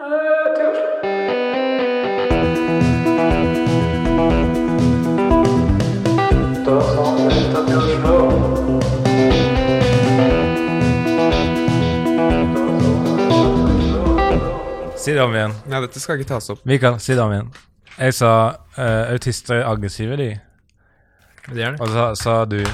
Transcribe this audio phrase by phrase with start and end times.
[0.00, 0.08] Si det
[15.22, 15.52] om igjen.
[15.68, 16.64] Ja, dette skal ikke tas opp.
[16.64, 17.52] Mikael, si det om igjen.
[17.98, 20.32] Jeg sa uh, autister er aggressive, de.
[21.44, 21.80] Det er det.
[21.84, 22.64] Og så sa du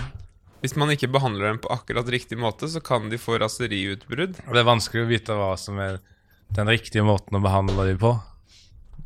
[0.62, 4.38] Hvis man ikke behandler dem på akkurat riktig måte, så kan de få raseriutbrudd.
[4.46, 5.98] Det er vanskelig å vite hva som er
[6.54, 8.14] den riktige måten å behandle dem på.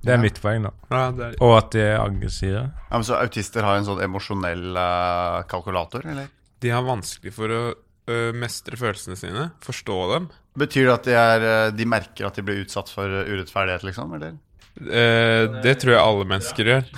[0.00, 0.70] Det er mitt poeng, da.
[0.88, 2.62] Ja, det er Og at de er aggressive.
[2.72, 6.30] Ja, men Så autister har en sånn emosjonell uh, kalkulator, eller?
[6.60, 10.26] De har vanskelig for å ø, mestre følelsene sine, forstå dem.
[10.60, 14.12] Betyr det at de, er, eh, de merker at de blir utsatt for urettferdighet, liksom?
[14.18, 14.34] Eller?
[14.76, 16.90] Eh, det tror jeg alle mennesker gjør.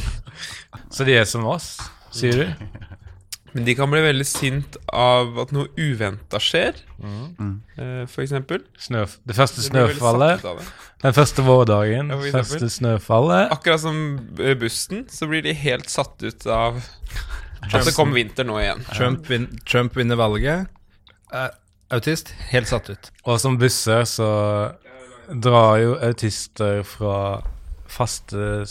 [0.94, 1.76] Så de er som oss,
[2.14, 2.66] sier du?
[3.54, 7.60] Men de kan bli veldig sint av at noe uventa skjer, Mm.
[7.78, 8.62] eh, for eksempel.
[8.74, 10.66] Det første snøfallet, det.
[11.02, 13.50] den første vårdagen, Ja, første snøfallet.
[13.52, 14.18] Akkurat som
[14.58, 16.82] bussen, så blir de helt satt ut av
[17.62, 18.84] at det kommer vinter nå igjen.
[18.92, 20.66] Trump, vin Trump vinner valget.
[21.32, 21.48] Uh,
[21.90, 23.10] autist, helt satt ut.
[23.24, 24.28] Og som busser så
[25.30, 27.40] drar jo autister fra
[27.86, 28.64] faste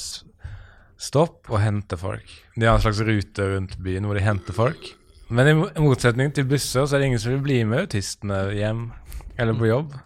[1.04, 2.30] stopp og hente folk.
[2.56, 4.94] De har en slags rute rundt byen hvor de henter folk.
[5.34, 8.86] Men i motsetning til busser så er det ingen som vil bli med autistene hjem
[9.40, 9.96] eller på jobb.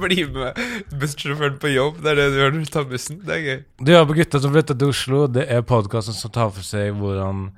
[0.00, 0.58] Bli med
[0.94, 3.16] bussjåføren på jobb, det er det du gjør når du tar bussen.
[3.26, 3.62] Det er gøy.
[3.80, 5.22] Du hører på Gutta som flytter til Oslo.
[5.26, 7.48] Det er podkasten som tar for seg hvordan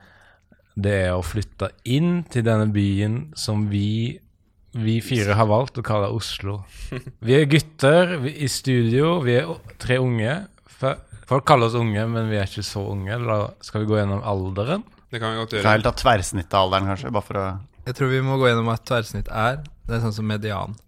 [0.78, 4.16] det er å flytte inn til denne byen som vi,
[4.72, 6.62] vi fire har valgt å kalle Oslo.
[7.26, 9.18] Vi er gutter vi, i studio.
[9.26, 10.38] Vi er tre unge.
[11.28, 13.18] Folk kaller oss unge, men vi er ikke så unge.
[13.20, 14.84] Da skal vi gå gjennom alderen.
[15.12, 15.62] Det kan vi godt gjøre.
[15.64, 17.12] Skal helt ta tverrsnittet av alderen, kanskje?
[17.12, 17.46] Bare for å
[17.88, 19.60] Jeg tror vi må gå gjennom hva et tverrsnitt er.
[19.88, 20.76] Det er sånn som median.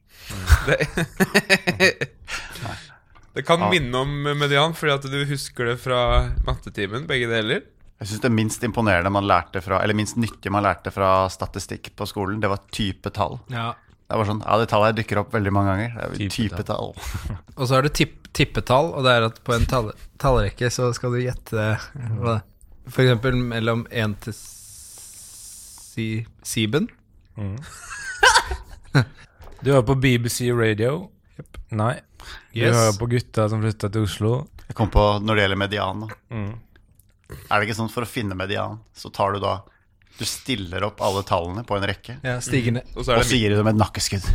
[3.33, 3.69] Det kan Ja.
[3.71, 7.63] minne om median, fordi at du husker det fra mattetimen, begge deler.
[8.01, 11.93] Jeg syns det minst imponerende man lærte fra Eller minst nyttige man lærte fra statistikk
[11.97, 13.39] på skolen, det var typetall.
[13.53, 13.75] Ja.
[14.11, 15.91] Det var sånn, ja, det tallet her dukker opp veldig mange ganger.
[15.95, 16.93] Det er Typetall.
[16.93, 17.39] typetall.
[17.56, 20.91] Og så er det tipp, tippetall, og det er at på en tall tallrekke så
[20.95, 21.65] skal du gjette
[22.21, 26.07] hva det For eksempel mellom 1 til si
[26.47, 26.89] Sieben.
[29.61, 31.11] Du hører på BBC Radio.
[31.77, 31.99] Nei.
[32.53, 32.75] Du Yes.
[32.77, 34.31] hører på Gutta som flytter til Oslo.
[34.67, 36.01] Jeg kom på når det gjelder median.
[36.01, 36.09] Da.
[36.33, 36.55] Mm.
[37.51, 39.59] Er det ikke sånn for å finne median, så tar du da
[40.20, 42.82] Du stiller opp alle tallene på en rekke, Ja, stigende.
[42.94, 44.26] Og så og er det så gir du dem et nakkeskudd.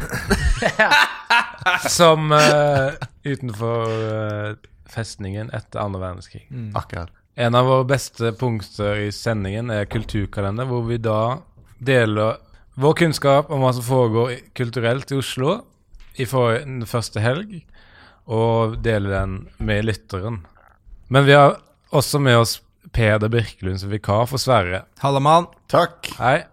[1.89, 4.55] Som eh, utenfor eh,
[4.89, 6.45] festningen etter andre verdenskrig.
[6.77, 7.11] Akkurat.
[7.35, 11.37] En av våre beste punkter i sendingen er kulturkalender, hvor vi da
[11.83, 12.37] deler
[12.79, 15.57] vår kunnskap om hva som foregår i- kulturelt i Oslo
[16.17, 17.59] i for, den første helg,
[18.31, 20.41] og deler den med lytteren.
[21.11, 21.57] Men vi har
[21.93, 22.57] også med oss
[22.93, 24.83] Peder Birkelund som vikar for Sverre.
[25.01, 25.47] Hallamann.
[25.71, 26.11] Takk.
[26.19, 26.43] Hei,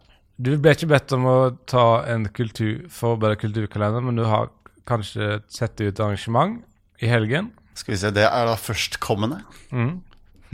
[0.41, 1.37] du ble ikke bedt om å
[1.69, 4.49] ta en kultur, forberede kulturkalender, men du har
[4.89, 6.63] kanskje sett ut arrangement
[7.03, 7.51] i helgen?
[7.79, 9.43] Skal vi se, det er da førstkommende.
[9.73, 9.93] Mm.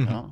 [0.05, 0.25] Ja.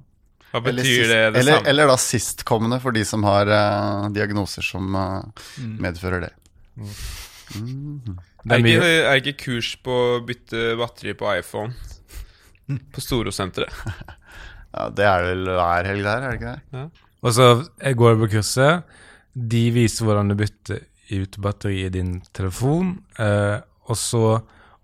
[0.53, 1.69] Hva Eller, betyr sist, det det eller, samme?
[1.73, 5.47] eller da sistkommende, for de som har uh, diagnoser som eh,
[5.83, 6.31] medfører det.
[6.77, 11.75] Det Er er ikke, er ikke kurs på å bytte batteri på iPhone
[12.95, 13.73] på Storosenteret?
[14.77, 16.85] Ja, det er vel hver helg der, er det ikke det?
[17.25, 17.47] Og så
[17.81, 18.85] jeg går på kurset.
[19.37, 20.83] De viser hvordan du bytter
[21.17, 24.23] ut batteriet i din telefon, eh, og så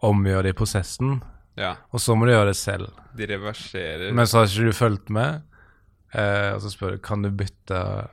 [0.06, 1.20] omgjør de prosessen.
[1.58, 2.88] Ja, Og så må du gjøre det selv.
[3.16, 4.12] de reverserer.
[4.16, 5.42] Men så har ikke du fulgt med,
[6.14, 8.08] eh, og så spør du kan du bytte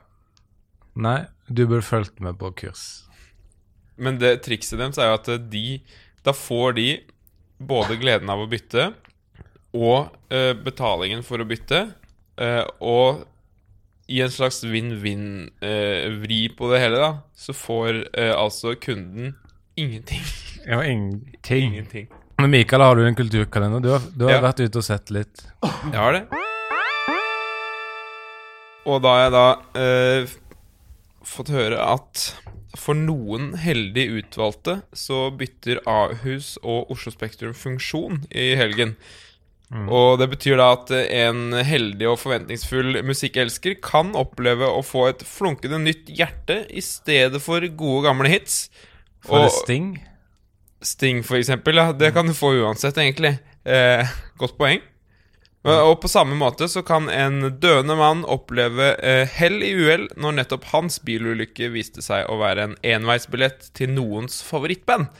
[1.00, 3.06] Nei, du burde fulgt med på kurs.
[3.96, 5.80] Men det trikset deres er jo at de
[6.24, 6.88] Da får de
[7.60, 8.90] både gleden av å bytte
[9.76, 11.84] og eh, betalingen for å bytte.
[12.40, 13.26] eh, og
[14.10, 19.36] i en slags vinn-vinn-vri på det hele, da, så får eh, altså kunden
[19.78, 20.22] ingenting.
[20.66, 21.70] Ja, ingenting.
[21.72, 22.08] Ingenting.
[22.36, 23.80] Men Mikael, har du en kulturkalender?
[23.80, 24.40] Du har, du har Ja.
[24.44, 25.46] vært ute og sett litt.
[25.62, 26.26] Jeg har det.
[28.90, 29.46] Og da har jeg da
[29.80, 30.34] eh,
[31.26, 32.26] fått høre at
[32.78, 38.96] for noen heldig utvalgte så bytter Ahus og Oslo Spektrum funksjon i helgen.
[39.70, 45.22] Og det betyr da at en heldig og forventningsfull musikkelsker kan oppleve å få et
[45.22, 48.64] flunkende nytt hjerte i stedet for gode, gamle hits.
[49.22, 49.92] For Og- Sting.
[50.82, 51.76] Sting, for eksempel.
[51.76, 53.38] Ja, det kan du få uansett, egentlig.
[53.64, 54.06] Eh,
[54.38, 54.80] godt poeng.
[55.62, 60.38] Og på samme måte så kan en døende mann oppleve eh, hell i uhell når
[60.38, 65.10] nettopp hans bilulykke viste seg å være en enveisbillett til noens favorittband.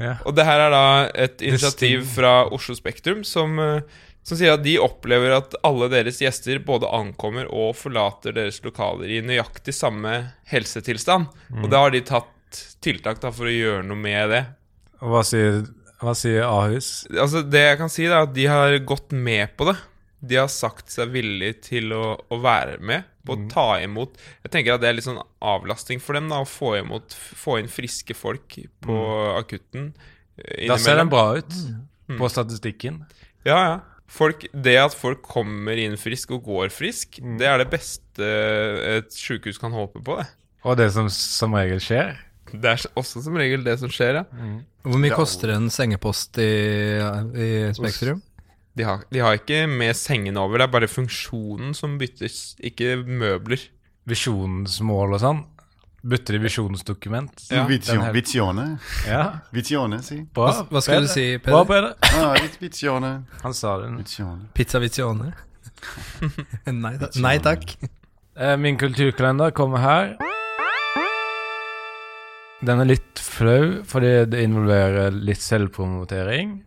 [0.00, 0.14] Ja.
[0.24, 0.84] Og det her er da
[1.26, 3.82] et initiativ fra Oslo Spektrum som, eh,
[4.26, 9.12] som sier at de opplever at alle deres gjester både ankommer og forlater deres lokaler
[9.12, 10.14] i nøyaktig samme
[10.50, 11.28] helsetilstand.
[11.50, 11.64] Mm.
[11.64, 14.42] Og da har de tatt tiltak da for å gjøre noe med det.
[15.04, 15.62] Og hva sier,
[16.00, 17.04] hva sier Ahus?
[17.12, 19.78] Altså Det jeg kan si, da, er at de har gått med på det.
[20.20, 23.46] De har sagt seg villig til å, å være med på Mm.
[23.46, 26.48] å ta imot Jeg tenker at det er litt sånn avlastning for dem da å
[26.48, 28.98] få, imot, få inn friske folk på
[29.38, 29.92] akutten.
[30.38, 30.68] eh, Mm.
[30.68, 31.52] Da ser den bra ut
[32.18, 33.04] på statistikken.
[33.44, 33.80] Ja, ja.
[34.10, 37.38] Folk, det at folk kommer inn frisk og går frisk, Mm.
[37.38, 38.24] det er det beste
[38.98, 40.16] et sykehus kan håpe på.
[40.18, 40.26] det
[40.64, 42.16] Og det som som regel skjer.
[42.52, 44.24] Det er også som regel det som skjer, ja.
[44.82, 46.98] Hvor mye koster en sengepost i,
[47.38, 48.20] i Spektrum?
[48.80, 52.96] De har, de har ikke med sengene over, det er bare funksjonen som byttes, ikke
[53.04, 53.68] møbler.
[54.08, 55.40] Visjonsmål og sånn.
[56.00, 57.42] Bytter de visjonsdokument.
[57.52, 58.64] Ja, Vizio- den Vizione.
[59.04, 60.22] Ja, Vizione, si.
[60.32, 60.46] bra.
[60.48, 61.90] Hva, skal skulle du si, Bra, Peder?
[62.00, 62.24] Peder.
[62.24, 63.10] Ah, vizione.
[63.42, 63.90] Han sa det.
[63.98, 64.48] Vizione.
[64.56, 65.28] Pizza Vizione?
[66.72, 67.76] Nei, da, nei takk.
[68.36, 70.16] Eh, Min kulturkalender kommer her.
[72.64, 76.58] Den er litt flau, fordi det involverer litt selvpromotering.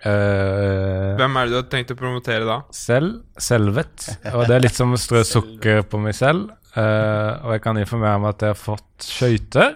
[0.00, 2.62] Eh, Hvem er det du har tenkt å promotere da?
[2.72, 4.08] selv, selvet.
[4.32, 6.48] Og det er litt som å strø sukker på meg selv.
[6.70, 9.72] Uh, og jeg kan informere om at jeg har fått skøyter.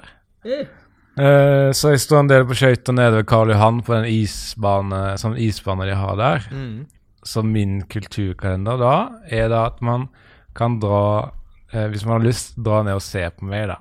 [0.46, 5.00] Uh, så jeg står en del på skøyter nede ved Karl Johan på den isbane,
[5.18, 6.46] sånn isbane de har der.
[6.54, 6.84] Mm.
[7.24, 8.94] Så min kulturkalender da
[9.32, 10.08] er da at man
[10.54, 11.32] kan dra
[11.72, 13.80] eh, Hvis man har lyst, dra ned og se på meg, da.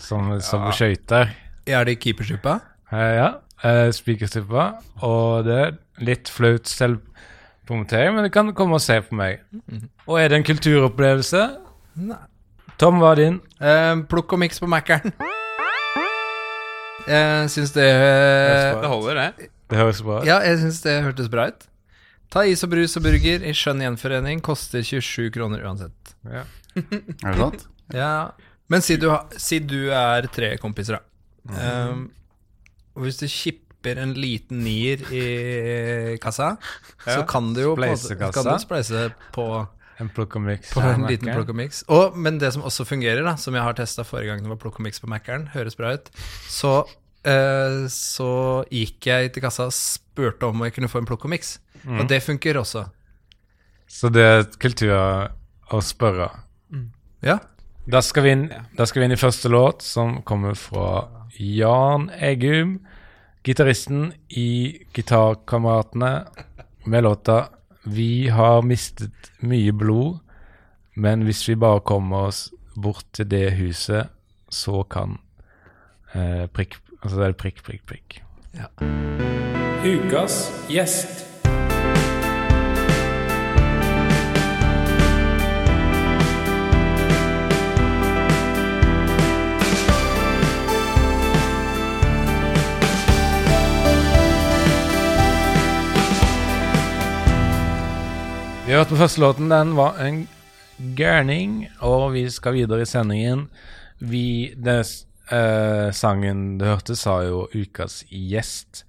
[0.00, 1.30] Som, som på skøyter.
[1.70, 2.58] Er det keeperskippa?
[2.90, 3.30] Eh, ja.
[3.60, 4.66] Uh, Spikerstuppa.
[5.06, 9.42] Og det er litt flaut selvpromotering, men du kan komme og se på meg.
[10.06, 11.46] Og er det en kulturopplevelse?
[12.10, 12.20] Nei.
[12.80, 13.40] Tom, hva er din?
[13.60, 15.12] Uh, plukk og miks på Mac-eren.
[17.10, 19.50] Jeg syns det Det holder, det.
[19.70, 20.28] Det høres bra ut.
[20.28, 21.66] Ja, jeg syns det hørtes bra ut.
[22.30, 24.40] Ta is og brus og burger i skjønn gjenforening.
[24.46, 26.14] Koster 27 kroner uansett.
[26.24, 26.44] Ja.
[26.78, 27.66] Er det sant?
[27.94, 28.12] Ja.
[28.70, 31.02] Men si du, ha, si du er tre kompiser, da.
[31.90, 32.04] Um,
[33.00, 35.24] og hvis du kipper en liten nier i
[36.20, 36.52] kassa,
[37.00, 39.46] så kan du jo kan du spleise på,
[40.00, 41.54] En plukk og på en liten plukk
[41.92, 44.60] og men det som også fungerer, da, som jeg har testa forrige gang det var
[44.60, 46.12] plukk og på Mækkern, høres bra ut,
[46.48, 46.84] så,
[47.24, 48.30] eh, så
[48.68, 52.00] gikk jeg til kassa og spurte om jeg kunne få en plukk og mm.
[52.00, 52.84] Og det funker også.
[53.88, 54.92] Så det er kultur
[55.70, 56.28] å spørre.
[57.24, 57.40] Ja.
[57.90, 58.42] Da skal, inn,
[58.78, 62.76] da skal vi inn i første låt, som kommer fra Jan Eggum,
[63.42, 66.24] gitaristen i Gitarkameratene,
[66.84, 67.48] med låta
[67.84, 70.20] 'Vi har mistet mye blod',
[70.94, 74.06] men hvis vi bare kommer oss bort til det huset,
[74.50, 75.18] så kan
[76.14, 78.22] eh, prikk Altså det er prikk, prikk, prikk.
[78.52, 78.66] Ja.
[79.84, 81.29] Ukas gjest.
[98.70, 99.48] Vi har hørt på første låten.
[99.50, 100.28] Den var en
[100.94, 103.48] gærning, og vi skal videre i sendingen.
[103.98, 104.76] Vi, det,
[105.32, 108.84] uh, sangen du hørte, sa jo 'ukas gjest'.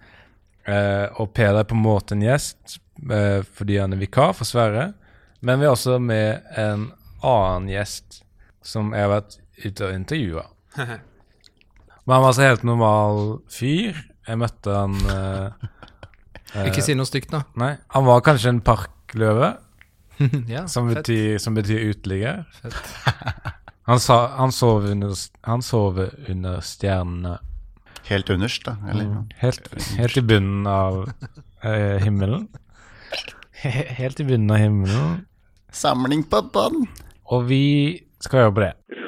[0.69, 2.77] Uh, og Peder er på en måte en gjest
[3.09, 4.93] uh, fordi han er vikar for Sverre.
[5.41, 6.91] Men vi er også med en
[7.23, 8.21] annen gjest
[8.61, 10.45] som jeg har vært ute og intervjua.
[10.77, 13.97] Men han var altså helt normal fyr.
[14.27, 17.41] Jeg møtte han eh, Ikke si noe stygt nå.
[17.57, 19.55] Nei, han var kanskje en parkløve,
[20.48, 22.44] ja, som betyr, som betyr uteligger.
[23.84, 27.39] Han, sa, han, sov under, han sover under stjernene.
[28.08, 28.75] Helt underst, da?
[28.88, 29.10] Eller?
[29.41, 31.10] Helt, helt i bunnen av
[31.65, 32.46] eh, himmelen.
[33.63, 35.25] Helt i bunnen av himmelen.
[35.74, 36.86] Samling på bånn.
[37.34, 37.63] Og vi
[38.22, 39.01] skal jobbe det.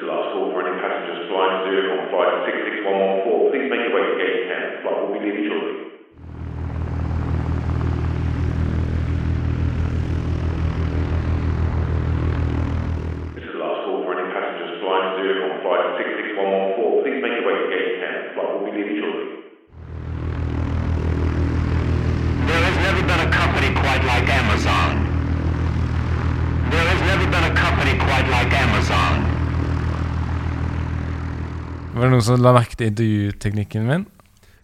[32.34, 34.06] Som la merke til intervjuteknikken min?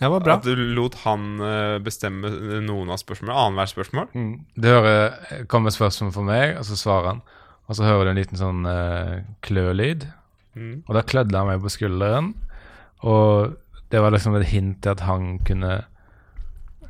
[0.01, 0.39] Det var bra.
[0.41, 2.31] At du lot han eh, bestemme
[2.65, 3.37] noen av spørsmålene.
[3.51, 4.09] Annethvert spørsmål.
[4.57, 7.21] Det hører, kommer spørsmål for meg, og så svarer han.
[7.69, 10.09] Og så hører du en liten sånn uh, klølyd.
[10.59, 12.33] Og da klødde han meg på skulderen.
[13.07, 13.55] Og
[13.93, 15.77] det var liksom et hint til at han kunne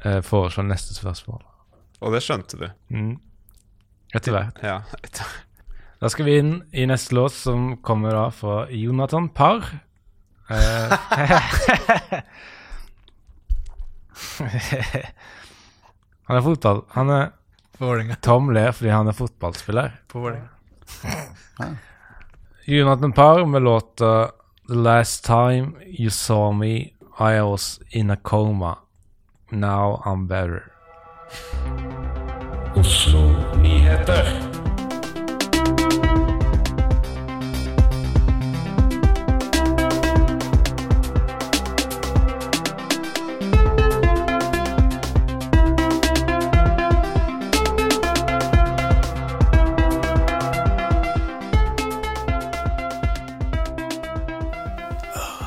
[0.07, 1.43] uh, foreslå neste spørsmål.
[2.01, 2.67] Og det skjønte du.
[2.97, 3.13] Mm.
[4.17, 4.65] Etter hvert.
[4.65, 4.81] Ja.
[6.01, 9.67] Da skal vi inn i neste låt, som kommer da fra Jonathan Parr.
[10.51, 10.57] Eh,
[16.27, 16.83] han er fotball...
[16.97, 17.31] Han er
[18.21, 19.95] Tom ler fordi han er fotballspiller.
[20.09, 20.49] På Vålerenga.
[22.65, 24.31] Jonathan Parr med låta
[24.69, 26.77] The Last Time You Saw Me
[27.21, 28.79] I Was In A Coma
[29.51, 30.63] Now I'm Better.
[32.77, 34.50] Oslo Nyheter.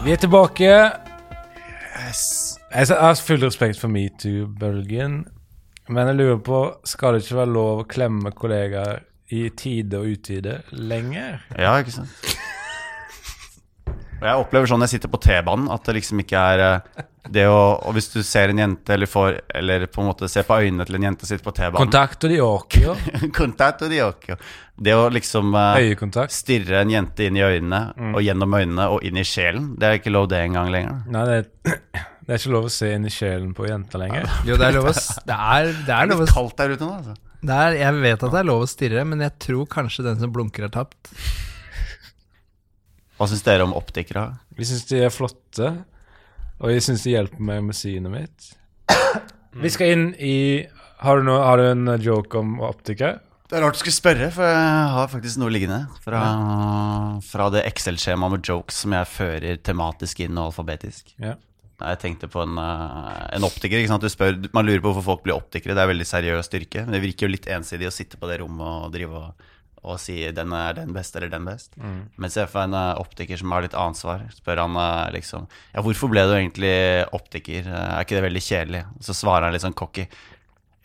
[0.04, 0.70] Vi er tilbake.
[2.10, 2.60] Yes.
[2.76, 5.14] Jeg har full respekt for metoo-bølgen,
[5.88, 10.10] men jeg lurer på Skal det ikke være lov å klemme kollegaer i tide og
[10.18, 11.46] utvide lenger?
[11.56, 12.33] Ja, ikke sant?
[14.24, 17.04] Og jeg opplever sånn når jeg sitter på T-banen, at det liksom ikke er eh,
[17.34, 20.44] det å Og hvis du ser en jente, eller får Eller på en måte ser
[20.48, 23.04] på øynene til en jente sitter på T-banen Kontakt og de åker.
[23.36, 24.38] Contatto di occhio.
[24.76, 26.34] Det å liksom Øyekontakt.
[26.34, 27.82] stirre en jente inn i øynene,
[28.16, 31.04] og gjennom øynene og inn i sjelen, det er ikke lov det engang lenger.
[31.14, 31.78] Nei, det er,
[32.26, 34.28] det er ikke lov å se inn i sjelen på jenta lenger.
[34.48, 34.96] Jo, det er lov å
[35.30, 37.16] Det er, det Det er er lov å litt kaldt der ute nå, altså.
[37.52, 40.24] det er, Jeg vet at det er lov å stirre, men jeg tror kanskje den
[40.24, 41.14] som blunker, er tapt.
[43.18, 44.26] Hva syns dere om optikere?
[44.58, 45.70] Vi syns de er flotte,
[46.60, 48.50] og jeg syns de hjelper meg med synet mitt.
[49.64, 50.66] Vi skal inn i
[51.04, 53.20] Har du, noe, har du en joke om optikere?
[53.50, 56.22] Det er rart du skulle spørre, for jeg har faktisk noe liggende fra,
[57.28, 61.12] fra det Excel-skjemaet med jokes som jeg fører tematisk inn og alfabetisk.
[61.22, 61.36] Ja.
[61.84, 63.78] Jeg tenkte på en, eh, en optiker.
[63.78, 64.02] Ikke sant?
[64.02, 65.76] Du spør, man lurer på hvorfor folk blir optikere.
[65.76, 66.86] Det er veldig seriøs styrke.
[66.86, 69.50] Men det virker jo litt ensidig å sitte på det rommet og drive og,
[69.84, 71.74] og sier den er den beste eller den best.
[72.16, 75.84] Mens jeg får en eh, optiker som har litt ansvar, spør han eh, liksom Ja,
[75.84, 76.74] hvorfor ble du egentlig
[77.16, 77.68] optiker?
[77.68, 78.84] Eh, Er ikke det veldig kjedelig?
[79.04, 80.06] Så svarer han litt sånn cocky.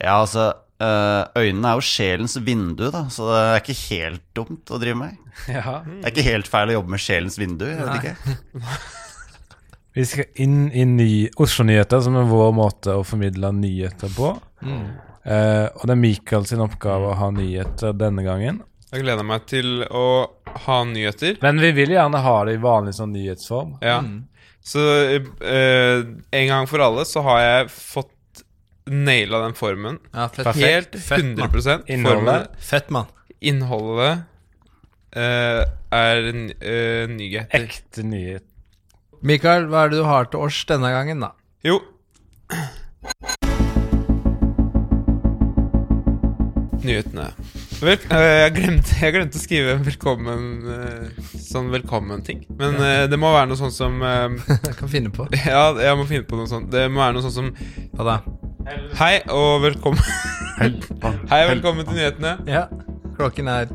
[0.03, 0.49] Ja, altså
[0.83, 4.99] eh, Øynene er jo sjelens vindu, da, så det er ikke helt dumt å drive
[5.05, 5.19] med.
[5.59, 5.81] ja.
[5.87, 7.67] Det er ikke helt feil å jobbe med sjelens vindu.
[7.71, 8.79] Jeg vet ikke.
[9.99, 11.11] Vi skal inn i ny
[11.43, 14.29] Oslo-nyheter, som er vår måte å formidle nyheter på.
[14.63, 18.61] Eh, og det er Michael sin oppgave å ha nyheter denne gangen.
[18.89, 20.05] Jeg gleder meg til å
[20.65, 21.37] ha nyheter.
[21.45, 23.75] Men vi vil gjerne ha det i vanlig sånn nyhetsform.
[23.85, 23.99] Ja.
[24.65, 24.85] Så
[25.45, 26.07] eh,
[26.41, 28.43] en gang for alle så har jeg fått
[28.89, 30.01] naila den formen.
[30.15, 30.49] Ja, fett.
[30.57, 31.53] Helt Fett, mann.
[31.53, 32.57] 100 Innholdet.
[32.65, 33.13] Fett, mann.
[33.45, 34.25] innholdet
[35.13, 37.69] eh, er eh, nyheter.
[37.69, 38.49] Ekte nyhet.
[39.21, 41.35] Mikael, hva er det du har til oss denne gangen, da?
[41.67, 41.83] Jo.
[46.81, 47.33] Nyhetene.
[47.79, 52.41] Vel, eh, jeg, glemte, jeg glemte å skrive en velkommen eh, Sånn velkommen-ting.
[52.59, 54.01] Men eh, det må være noe sånt som
[54.67, 55.29] Jeg kan finne på.
[55.47, 56.73] Ja, jeg må finne på noe sånt.
[56.75, 57.53] Det må være noe sånt som
[57.95, 58.17] Hva da?
[58.99, 60.03] Hei og velkommen
[61.31, 62.35] Hei og velkommen til nyhetene.
[62.51, 62.67] Ja,
[63.15, 63.71] klokken er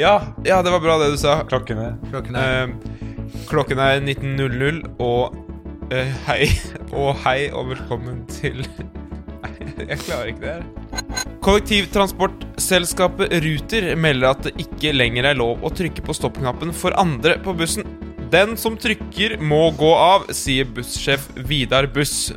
[0.00, 1.38] Ja, ja, det var bra det du sa.
[1.46, 2.74] Klokken er Klokken er
[3.46, 5.36] klokken er 19.00, og
[5.94, 6.50] eh, hei
[6.90, 10.79] og hei og velkommen til Jeg klarer ikke det her.
[11.40, 17.38] Kollektivtransportselskapet Ruter melder at det ikke lenger er lov å trykke på stoppknappen for andre
[17.40, 17.86] på bussen.
[18.30, 22.30] Den som trykker, må gå av, sier bussjef Vidar Buss.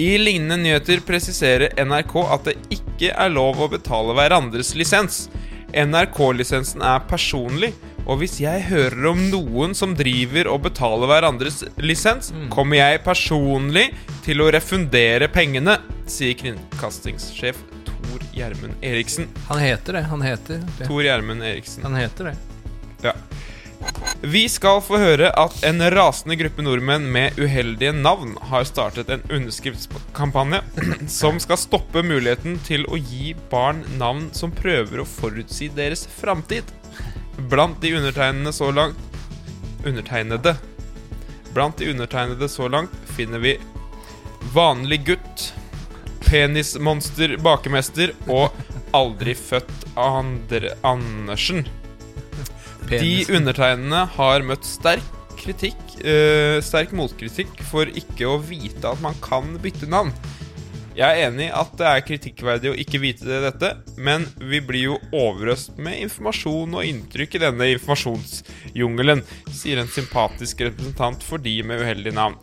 [0.00, 5.26] I lignende nyheter presiserer NRK at det ikke er lov å betale hverandres lisens.
[5.74, 7.74] NRK-lisensen er personlig,
[8.06, 13.90] og hvis jeg hører om noen som driver og betaler hverandres lisens, kommer jeg personlig
[14.24, 17.73] til å refundere pengene, sier kringkastingssjef
[18.04, 19.28] Tor Gjermund Eriksen.
[19.48, 20.02] Han heter det.
[20.02, 20.86] Han heter det.
[20.86, 21.82] Tor Gjermund Eriksen.
[21.82, 22.36] Han heter det.
[23.02, 23.12] Ja.
[24.20, 29.24] Vi skal få høre at en rasende gruppe nordmenn med uheldige navn har startet en
[29.28, 30.62] underskriftskampanje
[31.20, 36.64] som skal stoppe muligheten til å gi barn navn som prøver å forutsi deres framtid.
[37.50, 39.00] Blant de undertegnede så langt
[39.84, 40.54] Undertegnede.
[41.52, 43.58] Blant de undertegnede så langt finner vi
[44.54, 45.50] Vanlig gutt,
[46.34, 48.50] Penismonster bakemester og
[48.96, 51.62] Aldri født Andre Andersen.
[52.90, 59.14] De undertegnede har møtt sterk kritikk, eh, sterk motkritikk for ikke å vite at man
[59.22, 60.10] kan bytte navn.
[60.94, 64.58] Jeg er enig i at det er kritikkverdig å ikke vite det, dette, men vi
[64.62, 69.22] blir jo overøst med informasjon og inntrykk i denne informasjonsjungelen,
[69.54, 72.38] sier en sympatisk representant for de med uheldig navn.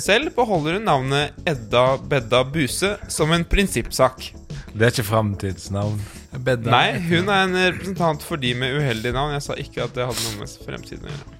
[0.00, 4.32] Selv beholder hun navnet Edda Bedda Buse som en prinsippsak.
[4.76, 5.96] Det er ikke framtidsnavn.
[6.36, 6.68] Bedda.
[6.68, 9.32] Nei, hun er en representant for de med uheldige navn.
[9.36, 11.32] Jeg sa ikke at det hadde noe med fremtiden å gjøre.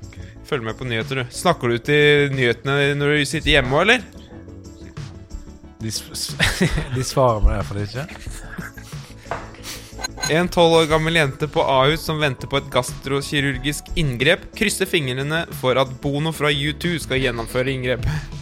[0.47, 1.35] Følg med på nyheter, du.
[1.35, 4.01] Snakker du til nyhetene når du sitter hjemme òg, eller?
[5.83, 5.93] De,
[6.97, 8.07] de svarer meg i hvert fall ikke.
[10.33, 15.45] En tolv år gammel jente på Ahus som venter på et gastrokirurgisk inngrep, krysser fingrene
[15.61, 18.36] for at Bono fra U2 skal gjennomføre inngrepet.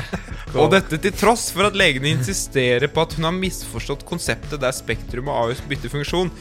[0.60, 4.74] Og dette til tross for at legene insisterer på at hun har misforstått konseptet der
[4.74, 6.32] Spektrum og Ahus bytter funksjon.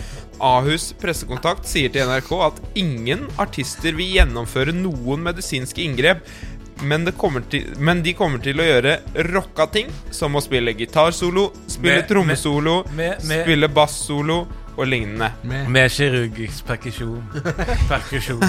[0.43, 6.25] Ahus pressekontakt sier til NRK at ingen artister vil gjennomføre noen medisinske inngrep,
[6.83, 8.97] men, det kommer til, men de kommer til å gjøre
[9.31, 12.81] rocka ting, som å spille gitarsolo, spille trommesolo,
[13.23, 14.41] spille bassolo
[14.77, 15.31] og lignende.
[15.43, 15.69] Med.
[15.69, 17.23] Med kirurgisk perkusjon.
[17.91, 18.41] Perkusjon.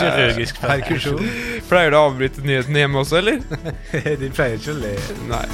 [0.00, 1.22] kirurgisk perkusjon.
[1.68, 3.40] Pleier du å avbryte nyhetene hjemme også, eller?
[4.22, 4.94] De pleier ikke å le.
[5.30, 5.46] Nei.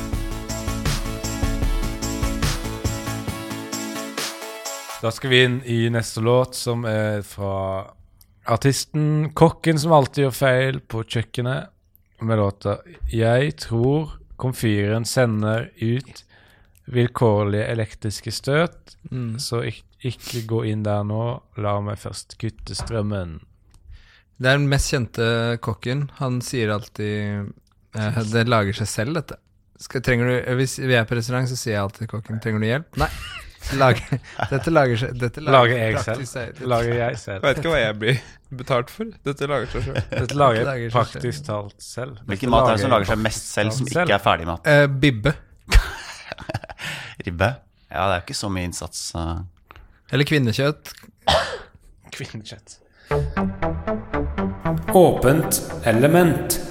[5.01, 7.87] Da skal vi inn i neste låt, som er fra
[8.51, 11.71] artisten Kokken som alltid gjør feil på kjøkkenet,
[12.21, 16.25] med låta 'Jeg tror komfyren sender ut
[16.93, 18.97] vilkårlige elektriske støt',
[19.39, 23.41] så ik ikke gå inn der nå, la meg først kutte strømmen.
[24.41, 26.07] Det er den mest kjente kokken.
[26.19, 27.53] Han sier alltid
[27.95, 29.37] eh, Det lager seg selv, dette.
[29.81, 32.61] Skal, du, eh, hvis vi er på restaurant, så sier jeg alltid til kokken Trenger
[32.61, 32.97] du hjelp?
[33.01, 33.11] Nei.
[33.77, 34.17] Lager,
[34.51, 36.25] dette lager seg dette Lager jeg selv.
[36.25, 37.43] seg- Lager jeg selv.
[37.45, 38.21] Veit ikke hva jeg blir
[38.57, 39.05] betalt for.
[39.29, 40.01] Dette lager seg selv.
[40.11, 42.17] Dette lager lager jeg seg praktisk talt selv.
[42.27, 44.09] Hvilken mat er det som lager seg mest selv, som selv.
[44.09, 44.65] ikke er ferdigmat?
[44.65, 45.35] Uh, Bibbe.
[47.27, 47.51] Ribbe?
[47.91, 49.11] Ja, det er ikke så mye innsats.
[49.19, 49.41] uh.
[50.11, 50.93] Eller kvinnekjøtt.
[52.15, 52.79] Kvinnekjøtt.
[54.95, 56.70] Åpent element.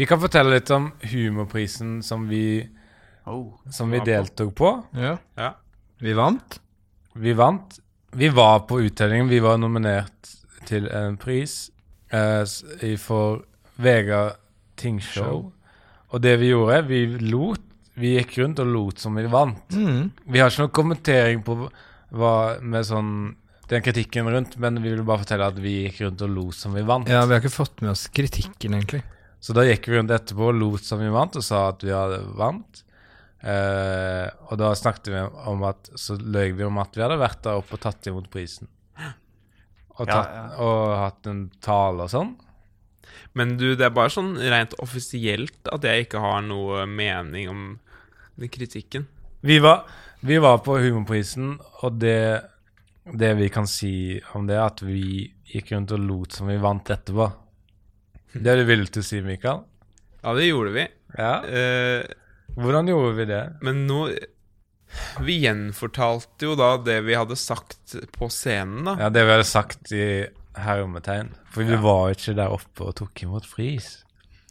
[0.00, 2.64] Vi kan fortelle litt om humorprisen som vi,
[3.28, 3.52] Oh.
[3.70, 4.70] som vi deltok på.
[4.96, 5.18] Ja.
[5.36, 5.50] Ja.
[6.00, 6.56] Vi vant.
[7.14, 7.76] Vi vant.
[8.16, 9.28] Vi var på uttellingen.
[9.28, 10.30] Vi var nominert
[10.64, 11.70] til en pris
[12.08, 13.42] eh, for
[13.76, 14.40] Vegard
[14.80, 15.50] Tingshow.
[16.10, 17.60] Og det vi gjorde, vi lot
[18.00, 19.74] Vi gikk rundt og lot som vi vant.
[19.76, 20.10] Mm.
[20.24, 21.56] Vi har ikke noen kommentering på
[22.16, 22.34] hva
[22.64, 23.10] med sånn
[23.68, 26.72] den kritikken rundt, men vi vil bare fortelle at vi gikk rundt og lot som
[26.72, 27.10] vi vant.
[27.12, 29.02] Ja, vi har ikke fått med oss kritikken, egentlig.
[29.40, 31.94] Så da gikk vi rundt etterpå og lot som vi vant, og sa at vi
[31.94, 32.82] hadde vant.
[33.40, 37.40] Eh, og da snakket vi om at Så løy vi om at vi hadde vært
[37.46, 38.68] der oppe og tatt imot prisen.
[39.96, 40.44] Og, Ja, ja.
[40.60, 42.34] og hatt en tale og sånn.
[43.36, 47.64] Men du, det er bare sånn rent offisielt at jeg ikke har noe mening om
[48.40, 49.06] den kritikken.
[49.44, 49.84] Vi var,
[50.24, 52.40] vi var på Humorprisen, og det,
[53.04, 53.92] det vi kan si
[54.36, 57.28] om det, er at vi gikk rundt og lot som vi vant etterpå.
[58.32, 59.62] Det er du villig til å si, Mikael?
[60.20, 60.84] Ja, det gjorde vi.
[61.16, 61.32] Ja.
[61.42, 62.04] Uh,
[62.60, 63.40] Hvordan gjorde vi det?
[63.62, 64.04] men nå
[65.22, 68.96] Vi gjenfortalte jo da det vi hadde sagt på scenen, da.
[69.06, 70.06] Ja, Det vi hadde sagt i
[70.58, 71.30] hermetegn.
[71.54, 74.00] For vi var jo ikke der oppe og tok imot pris.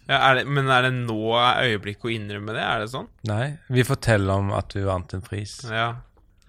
[0.10, 2.63] Ja, er det, men er det nå øyeblikket å innrømme det?
[2.63, 3.10] Er det sånn?
[3.30, 5.60] Nei, vi forteller om at vi vant en pris.
[5.70, 5.89] Ja.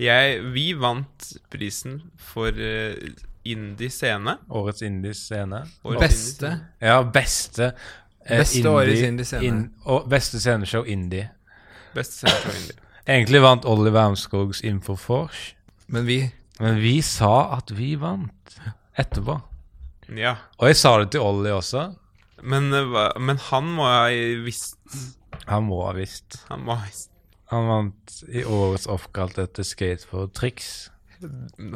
[0.01, 1.99] Jeg, vi vant prisen
[2.31, 2.95] for uh,
[3.45, 4.35] Indie scene.
[4.51, 5.63] Årets indie-scene.
[5.85, 6.47] Beste.
[6.47, 6.67] indie-scene.
[6.81, 7.71] Ja, beste
[8.27, 9.45] eh, Beste årets indie-scene.
[9.47, 11.31] in- og beste sceneshow indie.
[11.95, 12.77] Beste sceneshow Indie.
[13.09, 15.55] Egentlig vant Olli Wermskogs Infofors,
[15.87, 18.59] Men vi men vi sa at vi vant
[18.99, 19.39] etterpå.
[20.15, 20.35] Ja.
[20.59, 21.95] Og jeg sa det til Olli også.
[22.43, 24.09] Men, eh, men han må ha
[24.45, 24.77] visst
[25.47, 26.43] Han må ha visst.
[26.51, 27.11] Han må ha visst
[27.51, 30.90] Han vant i årets oppkalt etter skateboardtriks.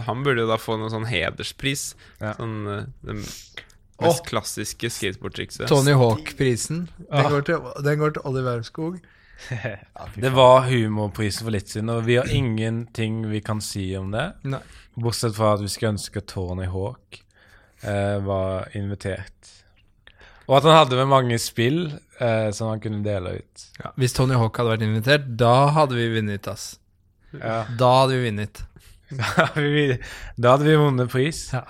[0.07, 1.94] Han burde jo da få noen sånn hederspris.
[2.20, 2.35] Ja.
[2.38, 5.68] Sånn eh, det mest klassiske skateboardtrikset.
[5.70, 6.88] Tony Hawk-prisen.
[6.98, 7.28] Den, Ah.
[7.30, 9.00] går til- den går til Olli Wermskog.
[10.16, 14.33] Det var humorprisen for litt siden, og vi har ingenting vi kan si om det.
[14.44, 14.61] Nei.
[14.96, 17.20] Bortsett fra at vi skulle ønske at Tony Hawk
[17.83, 19.50] eh, var invitert.
[20.46, 21.87] Og at han hadde med mange spill
[22.20, 23.66] eh, som han kunne dele ut.
[23.83, 26.78] Ja, hvis Tony Hawk hadde vært invitert, da hadde vi vunnet, ass.
[27.33, 27.64] Ja.
[27.76, 28.62] Da hadde vi vunnet.
[29.19, 29.99] Da hadde vi-
[30.40, 31.51] da hadde vi vunnet pris.
[31.53, 31.64] Ja.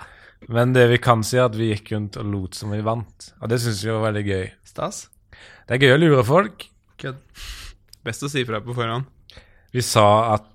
[0.47, 3.31] Men det vi kan si, er at vi gikk rundt og lot som vi vant.
[3.41, 4.49] Og det syns vi var veldig gøy.
[4.67, 5.07] Stas.
[5.67, 6.67] Det er gøy å lure folk.
[7.01, 7.17] Kødd.
[8.05, 9.07] Best å si fra på forhånd.
[9.73, 10.45] Vi sa at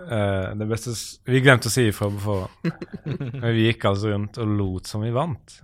[0.00, 2.78] uh, det beste s- Vi glemte å si ifra på forhånd.
[3.42, 5.58] Men vi gikk altså rundt og lot som vi vant.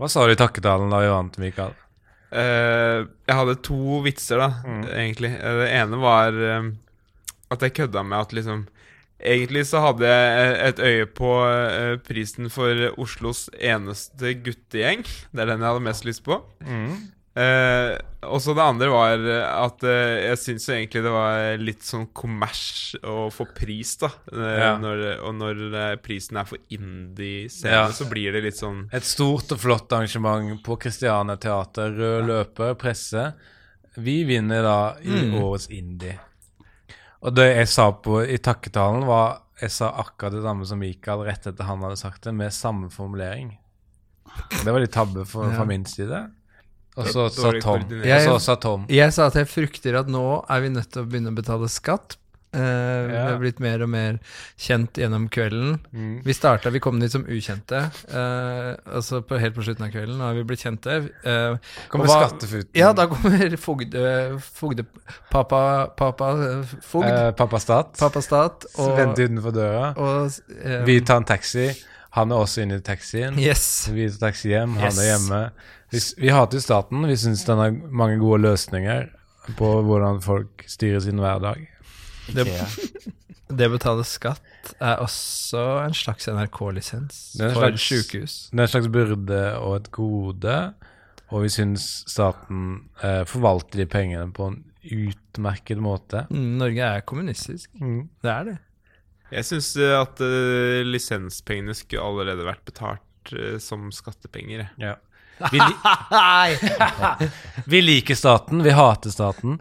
[0.00, 1.76] Hva sa du i takketalen da vi vant, Mikael?
[2.32, 4.50] Uh, jeg hadde to vitser, da,
[4.96, 5.30] egentlig.
[5.36, 6.70] Eh, Det ene var uh,
[7.54, 8.66] at jeg kødda med at liksom
[9.22, 15.04] Egentlig så hadde jeg et øye på eh, prisen for Oslos eneste guttegjeng.
[15.32, 16.40] Det er den jeg hadde mest lyst på.
[17.32, 17.94] Eh,
[18.28, 22.04] og så det andre var at eh, jeg syns jo egentlig det var litt sånn
[22.12, 24.10] kommers å få pris, da.
[24.28, 24.74] Eh, Ja.
[24.82, 27.86] når, og når eh, prisen er for indie-scene, Ja.
[27.88, 32.74] så blir det litt sånn Et stort og flott arrangement på Christiania Teater, rød løper,
[32.76, 33.32] presse.
[33.96, 36.18] Vi vinner da i årets indie.
[37.22, 41.20] Og det jeg sa på i takketalen, var Jeg sa akkurat det samme som Mikael
[41.22, 43.52] rett etter han hadde sagt det, med samme formulering.
[44.64, 46.18] Det var litt tabbe for, fra min side.
[46.96, 47.84] Og så sa Tom.
[48.02, 48.86] Jeg- sa Tom.
[48.90, 51.68] Jeg sa at jeg frykter at nå er vi nødt til å begynne å betale
[51.70, 52.16] skatt.
[52.52, 54.18] Eh, Vi har blitt mer og mer
[54.60, 55.78] kjent gjennom kvelden.
[55.92, 56.18] Mm.
[56.24, 57.78] Vi starta, vi kom dit som ukjente,
[58.12, 60.18] uh, altså på, helt på slutten av kvelden.
[60.20, 60.98] Nå har vi blitt kjente.
[61.24, 61.56] Uh,
[61.88, 62.70] Kommer hva- skattefuten.
[62.76, 64.04] Ja, da kommer fogde,
[64.52, 64.84] fogde
[65.32, 66.32] Pappa, pappa
[66.84, 67.08] Fogd.
[67.08, 67.96] Uh, pappa Stat.
[67.98, 68.66] pappa Stat.
[68.76, 69.86] Og, Vente utenfor døra.
[69.96, 70.30] og
[70.62, 71.70] eh, Vi tar en taxi.
[72.12, 73.38] Han er også inne i taxien.
[73.40, 73.88] Yes.
[73.88, 74.98] Vi tar taxi hjem, han Yes.
[75.00, 75.42] er hjemme.
[75.92, 77.06] Vi, vi hater jo staten.
[77.08, 79.08] Vi syns den har mange gode løsninger
[79.56, 81.64] på hvordan folk styrer sin hverdag.
[82.30, 82.46] Det,
[83.58, 88.36] det å betale skatt er også en slags NRK-lisens for slags- sjukehus.
[88.52, 90.58] Det er en slags byrde og et gode,
[91.32, 96.26] og vi syns staten eh, forvalter de pengene på en utmerket måte.
[96.30, 97.70] Mm, Norge er kommunistisk.
[97.80, 98.04] Mm.
[98.22, 98.58] Det er det.
[99.32, 104.66] Jeg syns at uh, lisenspengene skulle allerede vært betalt uh, som skattepenger.
[104.82, 104.98] Ja.
[105.50, 106.58] Vi, li
[107.72, 109.56] vi liker staten, vi hater staten.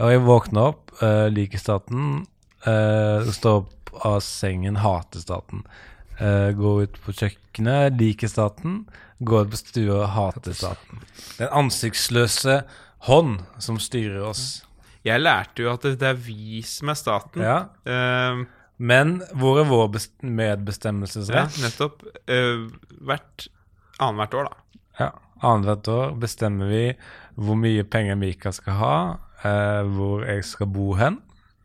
[0.00, 2.24] Og jeg våkner opp, uh, liker staten,
[2.66, 5.62] uh, står opp av sengen, hater staten.
[6.18, 8.84] Uh, går ut på kjøkkenet, liker staten.
[9.22, 11.04] Går ut på stua, hater staten.
[11.38, 12.62] Den ansiktsløse
[13.06, 14.64] hånd som styrer oss.
[15.04, 17.44] Jeg lærte jo at det, er vi som er staten.
[17.44, 17.58] Ja.
[17.86, 18.44] Uh,
[18.76, 19.92] Men hvor er vår
[20.26, 21.58] medbestemmelsesrett?
[21.58, 22.02] ja, nettopp.
[22.26, 22.66] Uh,
[23.04, 23.46] hvert
[24.02, 24.80] annethvert år, da.
[25.04, 25.10] Ja.
[25.44, 26.86] Annethvert år bestemmer vi
[27.36, 28.96] hvor mye penger Mika skal ha,
[29.44, 31.18] eh, hvor jeg skal bo hen.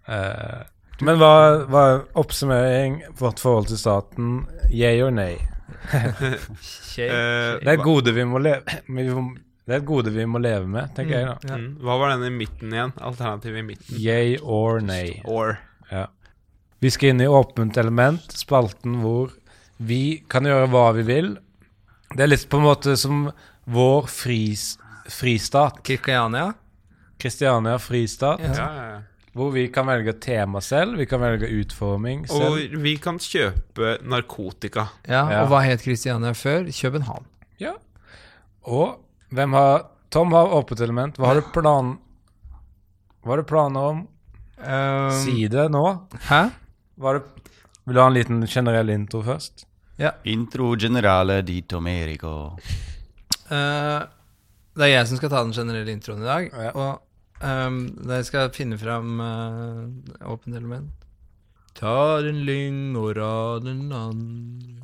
[0.08, 0.64] Eh,
[1.02, 1.32] men hva
[1.70, 4.46] hva er oppsummering vårt forhold til staten?
[4.72, 5.38] Yeah or nay?
[7.00, 10.26] Eh, Det er et gode vi må leve vi må- Det er et gode vi
[10.26, 11.56] må leve med, tenker jeg da.
[11.58, 12.92] mm, hva var den i midten igjen?
[12.98, 14.00] Alternativet i midten.
[14.02, 15.22] Yay or nay.
[15.26, 15.60] Or.
[15.92, 16.08] Ja.
[16.82, 19.30] Vi skal inn i åpent element, spalten hvor
[19.80, 21.38] vi kan gjøre hva vi vil.
[22.16, 23.32] Det er litt på en måte som
[23.70, 24.78] vår fris,
[25.10, 25.82] fristat.
[25.84, 26.54] Kristiania.
[27.20, 28.40] Kristiania fristat.
[28.40, 28.54] Ja.
[28.54, 29.02] Ja, ja, ja.
[29.34, 34.88] Hvor vi kan velge tema selv, vi kan velge utforming Og vi kan kjøpe narkotika.
[35.08, 35.44] Ja, Ja.
[35.44, 36.66] og hva het Kristiania før?
[36.82, 37.26] København.
[37.60, 37.74] Ja.
[38.66, 39.00] Og
[39.32, 41.18] hvem har Tom har åpent element.
[41.18, 41.98] Hva har du plan
[43.24, 44.08] Hva har du planer om?
[44.60, 45.84] Um, Si det nå.
[46.28, 46.50] Hæ?
[47.00, 47.24] Hva du
[47.86, 49.66] Vil du ha en liten generell intro først?
[50.26, 52.58] Intro generale di Tomerico.
[53.52, 54.02] Eh,
[54.80, 56.50] det er jeg som skal ta den generelle introen i dag.
[56.56, 56.72] Ja.
[56.72, 60.90] Og um, da jeg skal finne fram uh, åpent element
[61.80, 64.80] Tar en lyng og rad en andre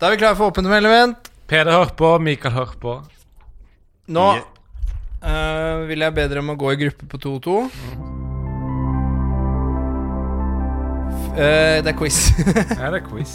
[0.00, 1.28] Da er vi klare for åpent element.
[1.46, 2.94] Peder hører på, Mikael hører på.
[4.14, 7.58] Nå uh, vil jeg be dere om å gå i gruppe på 2 og 2.
[11.14, 12.18] F- eh, det er quiz.
[12.80, 13.34] Ja, det er quiz.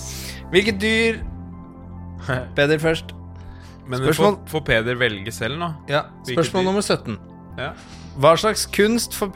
[0.52, 1.22] Hvilket dyr
[2.58, 3.16] Peder først.
[3.90, 4.36] Men Spørsmål?
[4.36, 5.72] får, får Peder velge selv nå?
[5.90, 7.16] Ja, Spørsmål nummer 17.
[7.58, 7.72] Ja.
[8.20, 9.34] Hva slags kunst for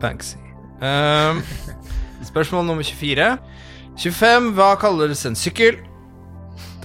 [0.00, 0.38] Banksy.
[0.80, 1.42] Um,
[2.30, 3.26] spørsmål nummer 24.
[3.98, 4.52] 25.
[4.56, 5.80] Hva kalles en sykkel?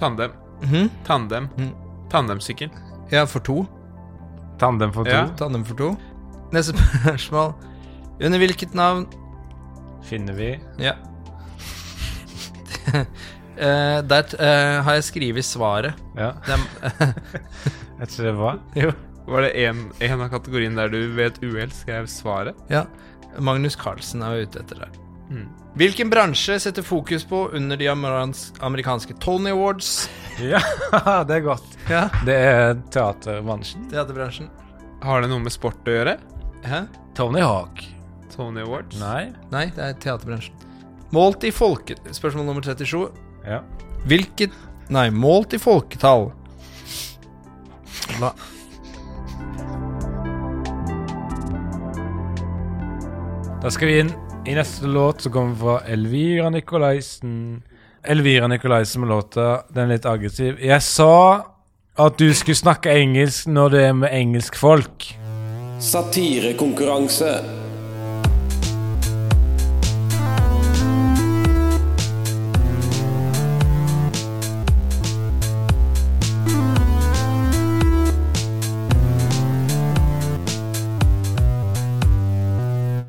[0.00, 0.34] Tandem.
[0.62, 0.90] Mhm.
[1.06, 1.48] Tandem.
[1.58, 1.72] Mm.
[2.12, 2.70] Tandemsykkel.
[3.12, 3.64] Ja, for to.
[4.60, 5.10] Tandem for to.
[5.14, 5.26] Ja.
[5.38, 5.92] Tandem for to.
[6.52, 7.54] Neste spørsmål.
[8.24, 9.06] Under hvilket navn
[10.04, 10.92] Finner vi Ja.
[13.56, 15.98] Eh, der uh, har jeg skrevet svaret.
[16.18, 16.32] Ja,
[18.00, 18.92] jeg tror det var jo.
[19.24, 22.58] Var det en, en av kategoriene der du ved et uhell skrev svaret?
[22.68, 22.84] Ja.
[23.38, 24.98] Magnus Carlsen er ute etter der.
[25.30, 25.46] Mm.
[25.80, 29.96] Hvilken bransje setter fokus på under de amerikanske Tony Awards?
[30.42, 30.58] Ja,
[31.28, 31.76] det er godt.
[31.86, 33.84] Ja, Det er teaterbransjen.
[33.92, 34.48] Teaterbransjen.
[35.04, 36.16] Har det noe med sport å gjøre?
[36.66, 36.80] Hæ?
[37.14, 37.84] Tony Hawk.
[38.34, 38.98] Tony Awards?
[38.98, 39.28] Nei.
[39.52, 40.58] Nei, det er teaterbransjen.
[41.14, 41.94] Målt i folke...
[42.10, 43.04] Spørsmål nummer 37.
[43.44, 43.62] Ja.
[44.08, 44.52] Hvilket
[44.92, 46.26] Nei, målt i folketall.
[48.20, 48.34] La.
[53.64, 54.12] Da skal vi inn
[54.44, 57.62] i neste låt, som kommer fra Elvira Nikolaisen.
[58.04, 60.60] Elvira Nikolaisen med låta Den er litt aggressiv.
[60.60, 61.46] Jeg sa
[61.96, 65.08] at du skulle snakke engelsk når det er med engelsk folk.
[65.80, 67.63] Satirekonkurranse.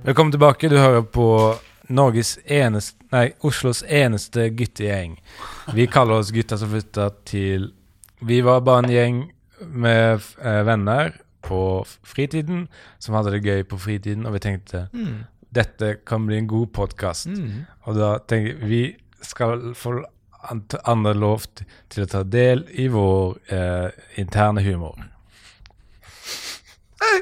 [0.06, 0.70] Velkommen tilbake.
[0.70, 1.56] Du hører på
[1.89, 5.15] Norges eneste Nei, Oslos eneste guttegjeng.
[5.74, 7.72] Vi kaller oss Gutta som flytta til
[8.22, 9.18] Vi var bare en gjeng
[9.65, 12.68] med eh, venner på fritiden
[13.02, 14.86] som hadde det gøy på fritiden, og vi tenkte
[15.50, 17.34] dette kan bli en god podkast.
[17.89, 20.04] Og da tenker vi vi skal få
[20.86, 21.50] andre lov
[21.89, 23.89] til å ta del i vår eh,
[24.22, 25.00] interne humor.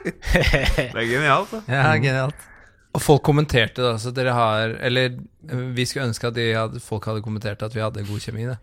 [0.03, 1.63] Det er genialt, da.
[1.71, 2.49] Ja, genialt.
[2.93, 5.15] Og folk kommenterte det, så dere har Eller
[5.49, 8.45] eh, vi skulle ønske at de hadde, folk hadde kommentert at vi hadde god kjemi.
[8.51, 8.55] Da.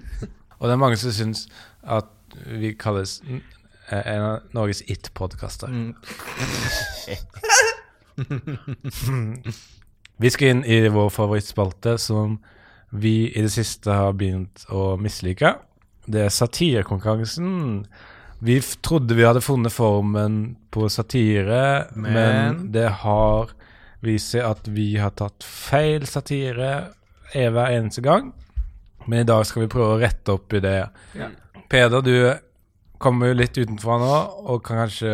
[0.58, 1.44] Og det er mange som syns
[1.84, 2.08] at
[2.46, 3.40] vi kalles eh,
[4.00, 5.68] en av Norges it-podkaster.
[10.16, 12.38] vi skal inn i vår favorittspalte, som
[12.96, 15.52] vi i det siste har begynt å mislike.
[16.06, 17.84] Det er satirekonkurransen.
[18.46, 23.50] Vi trodde vi hadde funnet formen på satire, men, Men- det har
[24.04, 26.70] vist seg at vi har tatt feil satire
[27.32, 28.32] eh, hver eneste gang.
[29.06, 30.78] Men i dag skal vi prøve å rette opp i det.
[31.70, 32.16] Peder, du
[32.98, 34.14] kommer jo litt utenfra nå,
[34.50, 35.12] og kan kanskje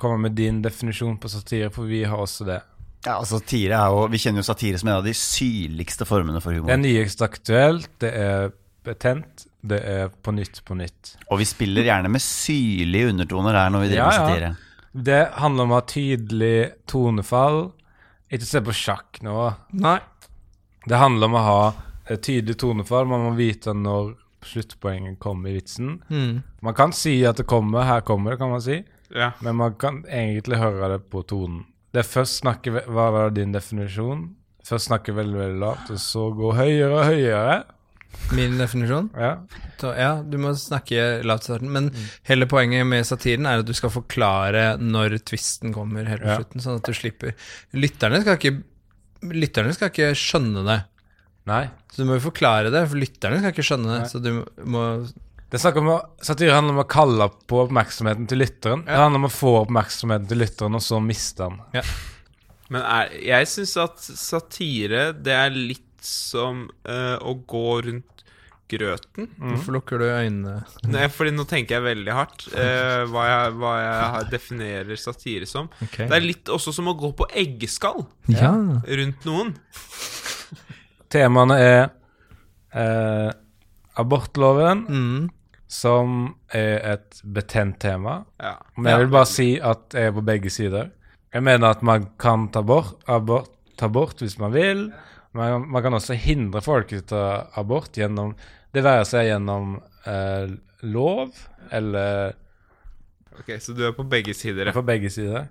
[0.00, 2.60] komme med din definisjon på satire, for vi har også det.
[3.04, 6.40] Ja, altså, satire er jo, Vi kjenner jo satire som en av de syrligste formene
[6.44, 6.68] for humor.
[6.68, 8.50] Det er nyest aktuelt, det er
[8.84, 11.14] betent, det er på nytt på nytt.
[11.30, 14.26] Og vi spiller gjerne med syrlige undertoner her når vi driver Ja, med ja.
[14.26, 14.52] satire.
[15.10, 16.54] Det handler om å ha tydelig
[16.90, 17.60] tonefall.
[18.30, 19.36] Ikke se på sjakk nå.
[19.82, 19.98] Nei.
[20.86, 21.62] Det handler om å ha
[22.10, 23.08] et tydelig tonefall.
[23.10, 24.14] Man må vite når
[24.46, 25.98] sluttpoenget kommer i vitsen.
[26.08, 26.40] Mm.
[26.64, 28.80] Man kan si at det kommer, her kommer det, kan man si.
[29.10, 29.32] Ja.
[29.44, 31.66] Men man kan egentlig høre det på tonen.
[31.90, 34.28] Det er først snakke Hva var din definisjon?
[34.66, 37.54] Først snakke veldig, veldig lavt, og så gå høyere og høyere.
[38.34, 39.08] Min definisjon?
[39.18, 39.32] Ja.
[39.80, 41.70] Så, ja, du må snakke lavt i starten.
[41.74, 41.88] Men
[42.28, 46.36] hele poenget med satiren er at du skal forklare når tvisten kommer helt på Ja.
[46.42, 47.34] slutten, sånn at du slipper
[47.74, 48.62] Lytterne skal ikke
[49.36, 50.78] Lytterne skal ikke skjønne det.
[51.50, 51.64] Nei.
[51.92, 54.06] Så du må jo forklare det, for lytterne skal ikke skjønne det.
[54.12, 54.30] Så du
[54.64, 54.84] må
[55.50, 58.84] Det er snakk om å, Satire handler om å kalle på oppmerksomheten til lytteren.
[58.86, 61.82] Det handler om å få oppmerksomheten til lytteren, og så miste den.
[62.70, 68.24] Men er, jeg syns at satire, det er litt som uh, å gå rundt
[68.70, 69.26] grøten.
[69.40, 70.60] Hvorfor lukker du øynene?
[70.94, 75.66] Nei, fordi nå tenker jeg veldig hardt uh, hva, jeg, hva jeg definerer satire som.
[75.96, 78.52] Det er litt også som å gå på eggeskall Ja.
[78.86, 79.50] rundt noen.
[81.10, 81.82] Temaene er
[82.76, 83.30] uh,
[83.98, 85.28] abortloven, Mm.
[85.70, 88.20] som er et betent tema.
[88.40, 88.56] Ja.
[88.76, 90.90] Men jeg vil bare si at jeg er på begge sider.
[91.34, 94.86] Jeg mener at man kan ta bort, abort, ta bort hvis man vil.
[95.38, 97.22] Men man kan også hindre folk i å ta
[97.60, 98.32] abort gjennom
[98.74, 99.76] Det være seg gjennom
[100.10, 100.50] eh,
[100.82, 101.30] lov
[101.70, 102.32] eller
[103.38, 104.66] Ok, Så du er på begge sider?
[104.66, 104.72] ja.
[104.74, 105.46] på begge sider.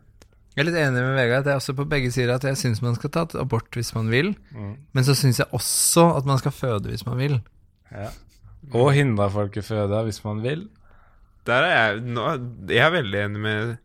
[0.55, 1.45] Jeg er litt enig med Vegard.
[1.45, 3.71] Det Jeg er også på begge sider at jeg syns man skal ta et abort
[3.77, 4.33] hvis man vil.
[4.93, 7.37] Men så syns jeg også at man skal føde hvis man vil.
[8.75, 10.67] Og hindre folk i å føde hvis man vil.
[11.47, 12.25] Der er jeg nå,
[12.69, 13.77] Jeg er veldig enig med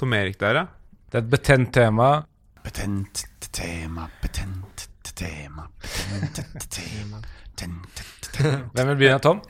[0.00, 0.66] Tom Erik der, ja.
[1.12, 2.08] Det er et betent tema.
[2.64, 4.73] Betent tema, betent
[5.12, 5.68] tema,
[6.68, 7.18] tema.
[8.74, 9.40] Hvem vil begynne, Tom?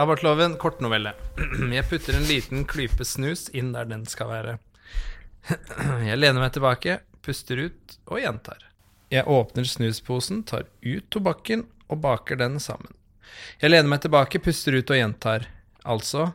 [0.00, 1.12] Abortloven, kortnovelle.
[1.76, 4.58] Jeg putter en liten klype snus inn der den skal være.
[6.08, 8.66] Jeg lener meg tilbake, puster ut og gjentar.
[9.10, 12.94] Jeg åpner snusposen, tar ut tobakken og baker den sammen.
[13.60, 15.48] Jeg lener meg tilbake, puster ut og gjentar.
[15.84, 16.30] Altså,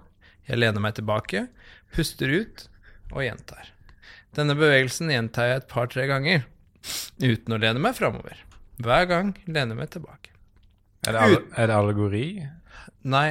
[0.47, 1.47] jeg lener meg tilbake,
[1.95, 2.67] puster ut
[3.13, 3.74] og gjentar.
[4.35, 6.43] Denne bevegelsen gjentar jeg et par-tre ganger,
[7.23, 8.41] uten å lene meg framover.
[8.83, 10.33] Hver gang lener jeg meg tilbake.
[11.07, 12.25] Er det, alle, er det allegori?
[13.07, 13.29] Nei,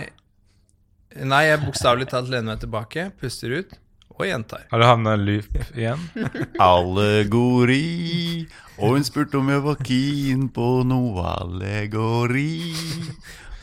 [1.21, 3.75] nei jeg bokstavelig talt lener meg tilbake, puster ut
[4.15, 4.65] og gjentar.
[4.71, 6.05] Har du havna i loop igjen?
[6.63, 8.47] Allegori.
[8.79, 12.75] Og hun spurte om jeg var keen på noe allegori.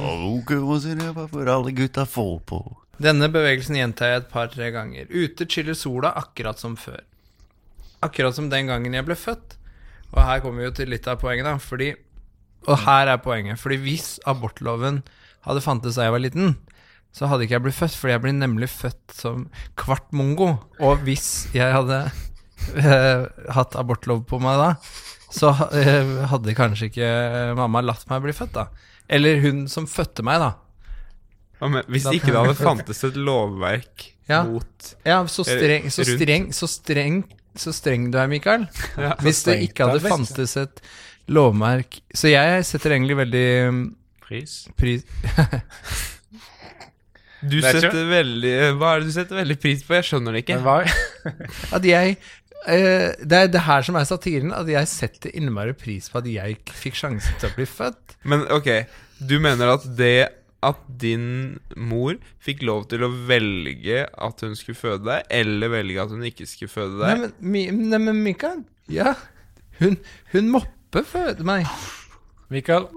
[0.02, 0.52] Og
[1.32, 2.60] for alle gutta få på.
[3.02, 5.08] Denne bevegelsen gjentar jeg et par-tre ganger.
[5.10, 7.02] Ute chiller sola akkurat som før.
[8.02, 9.58] Akkurat som den gangen jeg ble født.
[10.12, 11.56] Og her kommer vi jo til litt av poenget, da.
[11.62, 11.94] Fordi
[12.68, 13.60] Og her er poenget.
[13.62, 15.02] Fordi hvis abortloven
[15.48, 16.56] hadde fantes da jeg var liten,
[17.12, 19.48] så hadde ikke jeg blitt født, fordi jeg ble nemlig født som
[19.80, 20.54] kvart mongo.
[20.80, 22.04] Og hvis jeg hadde
[22.78, 23.26] eh,
[23.58, 24.70] hatt abortlov på meg da,
[25.32, 27.10] så eh, hadde kanskje ikke
[27.58, 28.68] mamma latt meg bli født, da.
[29.12, 30.54] Eller hun som fødte meg, da.
[31.62, 34.44] Ja, men Hvis ikke det hadde fantes et lovverk Ja.
[34.48, 38.68] mot Ja, så streng, så streng, så streng, så streng du er, Mikael.
[38.98, 40.82] Ja, Hvis det ikke hadde det fantes et
[41.32, 43.82] lovmerk Så jeg setter egentlig veldig um,
[44.24, 44.68] Pris.
[44.80, 45.04] pris
[47.42, 49.96] Du Det er ikke- setter veldig Hva er det du setter veldig pris på?
[49.98, 50.60] Jeg skjønner det ikke.
[50.60, 50.76] Men hva?
[51.78, 52.18] At jeg
[52.68, 56.28] eh, Det er det her som er satiren, at jeg setter innmari pris på at
[56.30, 58.16] jeg fikk sjansen til å bli født.
[58.30, 58.70] Men ok,
[59.26, 60.14] du mener at det
[60.62, 66.04] at din mor fikk lov til å velge at hun skulle føde deg, eller velge
[66.04, 69.16] at hun ikke skulle føde deg Neimen, nei, men Mikael Ja,
[69.82, 69.98] hun,
[70.36, 71.70] hun moppe føde meg.
[72.52, 72.90] Mikael?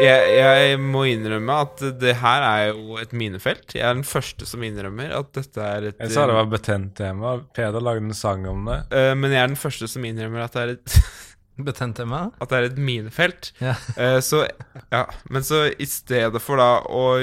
[0.00, 3.74] jeg, jeg må innrømme at det her er jo et minefelt.
[3.76, 6.94] Jeg er den første som innrømmer at dette er et Jeg sa det var betent
[6.98, 7.36] tema.
[7.56, 8.80] Peder lagde en sang om det.
[8.92, 10.96] Uh, Men jeg er den første som innrømmer at det er et
[11.58, 12.30] Betent tema?
[12.40, 13.52] at det er et minefelt.
[13.60, 13.74] Ja.
[13.96, 14.46] Eh, så
[14.92, 17.18] ja, Men så i stedet for da å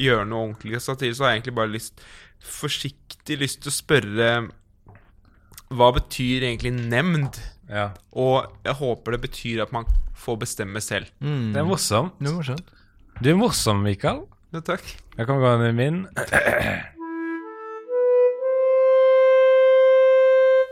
[0.00, 2.02] gjøre noe ordentlig satire, så har jeg egentlig bare lyst
[2.40, 4.28] forsiktig lyst til å spørre
[5.70, 7.38] Hva betyr egentlig nemnd?
[7.70, 7.90] Ja.
[8.12, 9.86] Og jeg håper det betyr at man
[10.18, 11.06] får bestemme selv.
[11.20, 11.52] Mm.
[11.54, 12.16] Det er morsomt.
[12.18, 12.72] Det er morsomt.
[13.20, 14.24] Du er morsom, Mikael.
[14.52, 14.82] Ja, takk.
[15.16, 16.00] Jeg kan gå inn i min.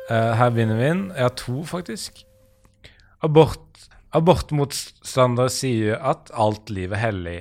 [0.08, 1.00] Eh, her begynner min.
[1.12, 2.22] Jeg har to, faktisk.
[3.24, 3.64] Abort.
[4.16, 7.38] Abortmotstandere sier at alt liv er hellig.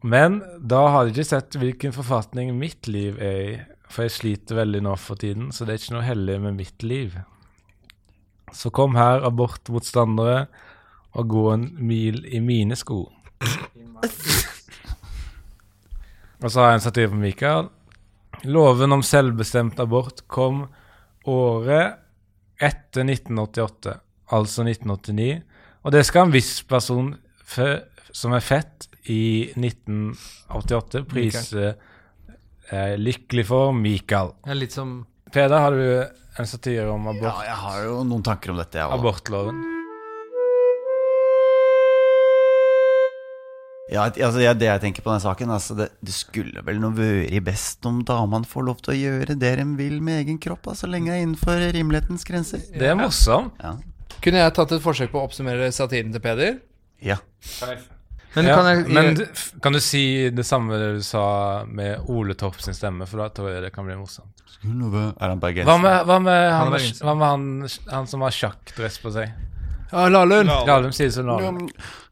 [0.00, 3.58] Men da har de ikke sett hvilken forfatning mitt liv er i.
[3.92, 6.84] For jeg sliter veldig nå for tiden, så det er ikke noe hellig med mitt
[6.84, 7.14] liv.
[8.56, 10.46] Så kom her, abortmotstandere,
[11.16, 13.06] og gå en mil i mine sko.
[16.38, 17.70] Og så har jeg en satire på Mikael.
[18.46, 20.66] Loven om selvbestemt abort kom
[21.26, 21.98] året
[22.62, 23.94] etter 1988,
[24.34, 25.42] altså 1989.
[25.84, 27.12] Og det skal en viss person
[27.48, 31.70] fø- som er fett i 1988, prise
[32.72, 34.34] eh, lykkelig for Mikael.
[34.44, 34.98] Det er litt som
[35.32, 37.28] Peder, har du en satire om abort?
[37.28, 38.94] Ja, jeg har jo noen tanker om dette, jeg òg.
[38.96, 39.58] abortloven?
[43.88, 47.38] Ja, altså, det jeg tenker på denne saken, altså, det, det skulle vel nå vært
[47.46, 50.82] best om damene får lov til å gjøre det de vil med egen kropp, så
[50.82, 52.64] så lenge det er innenfor rimelighetens grenser.
[52.74, 53.56] Det er morsomt.
[53.64, 53.76] Ja.
[54.24, 56.58] Kunne jeg tatt et forsøk på å oppsummere satiren til Peder?
[57.02, 57.16] ja.
[58.36, 59.24] Men ja, kan jeg men du-
[59.64, 63.48] kan du si det samme du sa med Ole Torp sin stemme, for da tror
[63.54, 64.42] jeg det kan bli morsomt.
[64.62, 65.64] Er han bergenser?
[65.64, 69.32] Hva med, hva med, han, hva med han, han som har sjakkdress på seg?
[69.90, 70.46] Ja, Lahlum!
[70.46, 71.54] Lahlum sier som Ja, Lahlum.
[71.62, 71.70] men,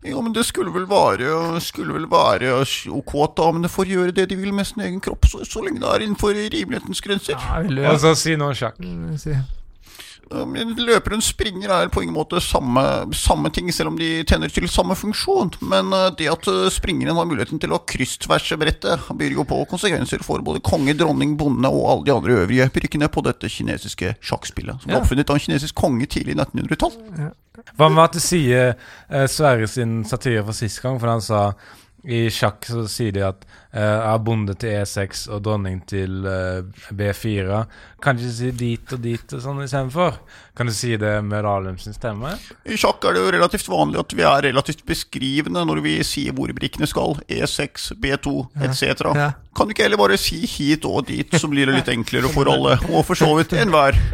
[0.08, 2.54] ja, men det skulle vel være Skulle vel være
[2.96, 5.82] ok at damene får gjøre det de vil med sin egen kropp, så, så lenge
[5.84, 7.36] det er innenfor rimelighetens grenser.
[7.36, 8.80] Ja, Og så si noe om sjakk.
[8.80, 9.18] men
[10.30, 12.82] Løperen springer er på ingen måte samme,
[13.14, 15.52] samme ting, selv om de tjener til samme funksjon.
[15.70, 19.60] Men eh, det at eh, springeren har muligheten til å kryssverse brettet, byr jo på
[19.70, 24.16] konsekvenser for både konge, dronning, bonde og alle de andre øvrige brikkene på dette kinesiske
[24.20, 25.02] sjakkspillet, som ble Ja.
[25.04, 27.32] oppfunnet av en kinesisk konge tidlig i 1900-tall.
[27.78, 31.52] Hva med at du sier eh, Sverre sin satire fra sist gang, for han sa
[32.06, 36.22] i sjakk så sier de at uh, jeg er bonde til E6 og dronning til
[36.22, 36.62] uh,
[36.94, 37.64] B4.
[38.02, 40.20] Kan du ikke si dit og dit og sånn istedenfor?
[40.56, 42.36] Kan du si det med Lahlum sin stemme?
[42.64, 46.36] I sjakk er det jo relativt vanlig at vi er relativt beskrivende når vi sier
[46.36, 47.18] hvor brikkene skal.
[47.26, 48.36] E6, B2
[48.68, 49.10] etc.
[49.18, 49.32] Ja.
[49.56, 52.46] Kan du ikke heller bare si hit og dit, som blir det litt enklere for
[52.52, 53.98] alle, og for så vidt enhver.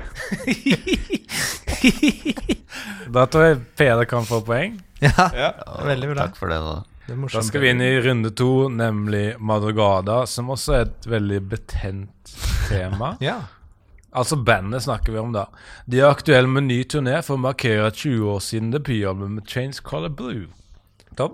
[3.13, 4.79] Da tror jeg Peder kan få poeng.
[5.03, 5.51] Ja, Ja.
[5.85, 6.27] veldig bra.
[6.27, 6.77] Takk for det, da.
[7.07, 12.37] Da skal vi inn i runde to, nemlig Madrugada, som også er et veldig betent
[12.69, 13.17] tema.
[13.33, 13.41] Ja.
[14.13, 15.47] Altså bandet snakker vi om da.
[15.89, 20.13] De er aktuelle med ny turné for å markere 20 år siden debutalbumet Change Color
[20.13, 20.51] Blue.
[21.17, 21.33] Tom?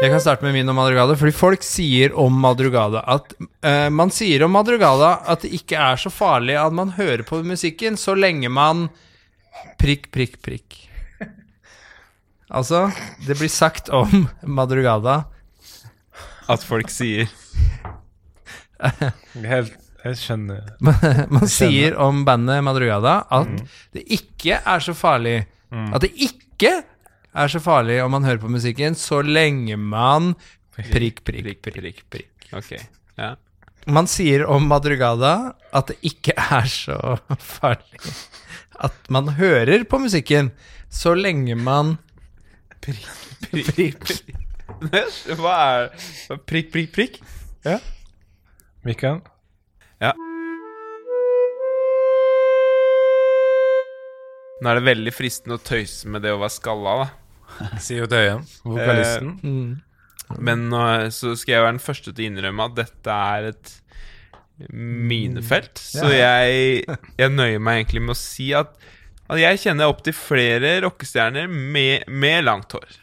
[0.00, 4.12] Jeg kan starte med min om Madrugada, fordi folk sier om Madrugada at uh, Man
[4.12, 8.16] sier om Madrugada at det ikke er så farlig at man hører på musikken så
[8.16, 8.88] lenge man
[9.80, 10.82] Prikk, prikk, prikk.
[12.50, 12.86] Altså,
[13.26, 14.28] det blir sagt om
[14.58, 15.24] Madrugada
[16.52, 17.26] At folk sier
[19.34, 19.72] Helt,
[20.04, 20.66] jeg skjønner.
[21.32, 23.48] Man sier om bandet Madrugada at
[23.96, 25.40] det ikke er så farlig
[25.72, 26.74] At det ikke
[27.36, 30.34] er så farlig om man hører på musikken så lenge man
[30.76, 32.48] Prikk, prikk, prikk, prikk.
[32.52, 32.74] Ok.
[33.16, 33.30] Ja.
[33.88, 38.02] Man sier om Madrugada at det ikke er så farlig
[38.76, 40.50] at man hører på musikken
[40.92, 41.96] så lenge man
[42.86, 44.02] Prikk, prikk.
[44.06, 44.36] prikk.
[45.40, 45.88] Hva er
[46.46, 47.16] Prikk, Prikk, prikk, prikk?
[48.86, 49.18] Mikael?
[49.98, 50.12] Ja.
[54.62, 57.08] Nå er det veldig fristende å tøyse med det å være skalla, da.
[57.82, 59.34] Sier Sivert Øyen, vokalisten.
[59.42, 60.38] Mm.
[60.46, 60.84] Men nå,
[61.14, 63.74] så skal jeg være den første til å innrømme at dette er et
[64.70, 65.78] minefelt.
[65.82, 66.84] Så jeg,
[67.18, 68.78] jeg nøyer meg egentlig med å si at,
[69.26, 73.00] at jeg kjenner opptil flere rockestjerner med, med langt hår.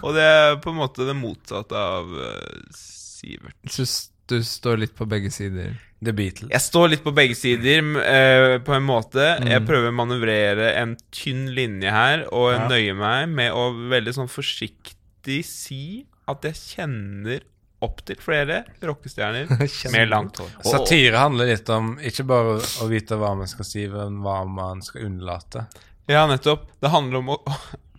[0.00, 3.56] Og det er på en måte det motsatte av uh, Sivert.
[3.68, 3.84] Så
[4.30, 5.74] du står litt på begge sider.
[6.04, 6.50] The Beatles.
[6.52, 9.22] Jeg står litt på begge sider, eh, på en måte.
[9.48, 12.66] Jeg prøver å manøvrere en tynn linje her, og Ja.
[12.68, 17.40] nøye meg med å veldig sånn forsiktig si at jeg kjenner
[17.84, 19.46] opptil flere rockestjerner
[19.92, 20.48] med langt hår.
[20.64, 24.82] Satire handler litt om ikke bare å vite hva man skal si, men hva man
[24.84, 25.66] skal unnlate.
[26.08, 26.62] Ja, nettopp.
[26.80, 27.36] Det handler om å,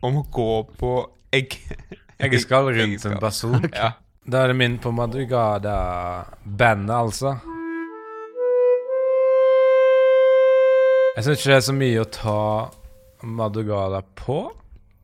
[0.08, 0.92] om å gå på
[1.36, 1.58] egg...
[2.18, 3.12] Eggeskall rundt Eggeskall.
[3.14, 3.70] en person.
[3.76, 3.92] Ja.
[4.28, 7.38] Da er det min på Madrugada-bandet, altså.
[11.16, 12.42] Jeg syns ikke det er så mye å ta
[13.24, 14.52] Madrugada på,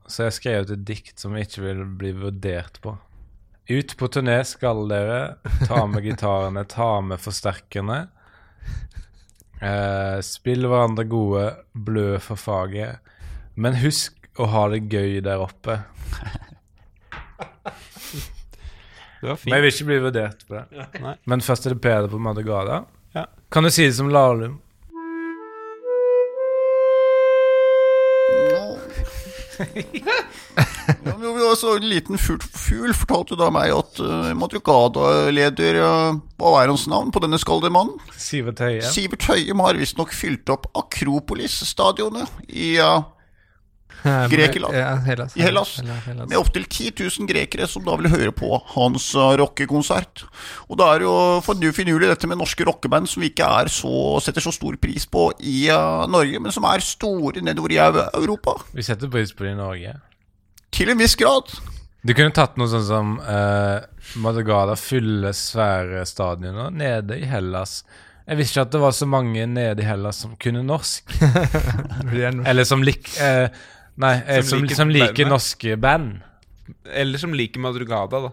[0.05, 2.91] så jeg skrev ut et dikt som jeg ikke vil bli vurdert på.
[3.69, 5.37] Ut på turné skal dere,
[5.67, 8.01] ta med gitarene, ta med forsterkerne.
[9.63, 12.99] Eh, spill hverandre gode, blø for faget.
[13.55, 15.79] Men husk å ha det gøy der oppe.
[19.23, 20.85] Det var Men jeg vil ikke bli vurdert på det.
[20.99, 21.13] Nei.
[21.31, 22.81] Men først er det Peder på Madrugada.
[23.15, 23.21] Ja.
[23.55, 24.57] Kan du si det som Lahlum?
[31.05, 36.17] Ja, vi har så en liten fugl, fortalte fortalte da meg at uh, Madrugada-leder uh,
[36.39, 37.95] Hva er hans navn på denne skalde mannen?
[38.19, 38.83] Sivert Høie?
[38.83, 42.99] Sivert Høie har visstnok fylt opp Akropolis-stadionet i, uh,
[44.29, 44.75] Grekeland.
[44.75, 45.35] Ja, Hellas.
[45.37, 45.75] I Hellas.
[46.05, 46.29] Hellas.
[46.29, 50.25] med opptil 10 000 grekere som da vil høre på hans uh, rockekonsert.
[50.69, 53.71] Og da er jo for nu finurlig dette med norske rockeband som vi ikke er
[53.73, 53.93] så,
[54.23, 58.57] setter så stor pris på i uh, Norge, men som er store nedover i Europa.
[58.73, 59.95] Vi setter pris på det i Norge.
[60.73, 61.53] Til en viss grad.
[62.03, 63.79] Du kunne tatt noe sånn som uh,
[64.19, 67.81] Madrugada fyller svære stadioner nede i Hellas.
[68.23, 71.15] Jeg visste ikke at det var så mange nede i Hellas som kunne norsk.
[72.13, 73.49] Er Eller som, lik, eh,
[74.01, 76.21] nei, eh, Som som, liker som liker norske band.
[76.85, 78.31] Eller som liker Madrugada, da.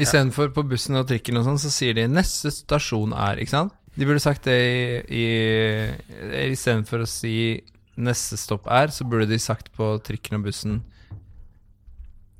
[0.00, 3.74] Istedenfor på bussen og trikken og sånn, så sier de 'neste stasjon er', ikke sant?
[3.98, 4.56] De burde sagt det
[5.10, 7.60] i, i Istedenfor å si
[7.98, 10.82] 'neste stopp er', så burde de sagt på trikken og bussen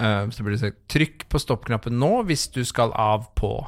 [0.00, 3.66] uh, Så burde de sagt 'trykk på stoppknappen nå hvis du skal av på'.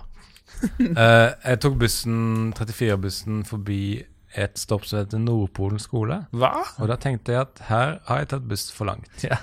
[0.81, 4.05] uh, jeg tok bussen, 34-bussen forbi
[4.37, 6.23] et stopp som heter Nordpolen skole.
[6.33, 6.53] Hva?
[6.81, 9.11] Og da tenkte jeg at her har jeg tatt buss for langt.
[9.27, 9.37] Ja.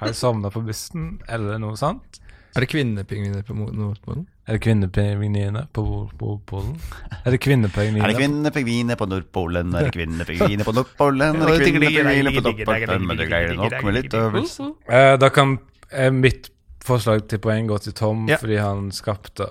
[0.00, 2.18] Har jeg sovna på bussen, eller noe sånt?
[2.56, 4.26] Er det kvinnepingviner på Nordpolen?
[4.44, 5.82] Er det kvinnepingviner på
[6.20, 6.74] Nordpolen?
[7.24, 8.02] Er det kvinnepingviner?
[8.04, 9.70] Er det kvinnepingviner på Nordpolen?
[9.78, 11.38] Er det kvinnepingviner på Nordpolen?
[11.38, 13.06] Er det kvinnepingviner på Nordpolen?
[13.06, 14.66] Men du greier nok med litt øvelse.
[14.90, 15.54] Eh, da kan
[15.94, 16.50] eh, mitt
[16.82, 18.36] forslag til poeng gå til Tom, Ja.
[18.42, 19.46] fordi han skapte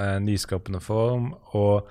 [0.00, 1.84] en nyskapende form og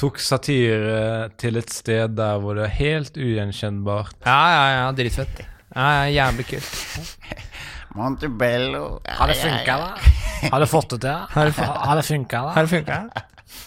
[0.00, 4.16] tok satire til et sted der hvor det er helt ugjenkjennbart.
[4.26, 5.44] Ja, ja, ja, dritfett.
[5.74, 6.70] Ja, ja, jævlig kult.
[7.94, 9.90] Montebello Har det funka, da?
[10.52, 11.18] Har du fått det til?
[11.30, 12.50] Har det, Har det funka, da?
[12.56, 12.96] har det funka?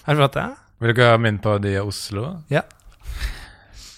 [0.07, 0.47] Har du fått det?
[0.83, 2.23] Vil dere ha min parodi av Oslo?
[2.53, 2.61] Ja.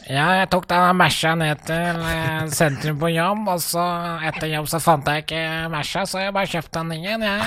[0.09, 3.83] Ja, jeg tok denne Merca ned til eh, sentrum på jobb, og så
[4.25, 7.45] etter jobb så fant jeg ikke Merca, så jeg bare kjøpte den igjen, jeg.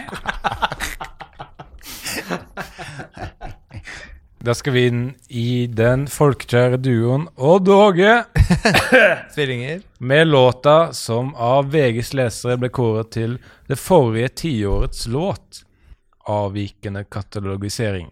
[4.44, 8.14] Da skal vi inn i den folkekjære duoen Odd Åge
[9.34, 9.84] Tvillinger.
[9.98, 13.36] med låta som av VGs lesere ble kåret til
[13.70, 15.62] det forrige tiårets låt.
[16.26, 18.10] Avvikende katalogisering.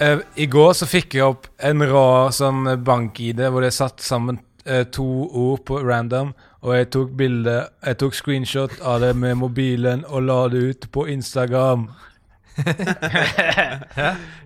[0.00, 4.38] Eh, I går så fikk jeg opp en rar sånn bank-ID hvor det satt sammen
[4.68, 9.38] uh, to ord på random, og jeg tok bilde Jeg tok screenshot av det med
[9.40, 11.88] mobilen og la det ut på Instagram.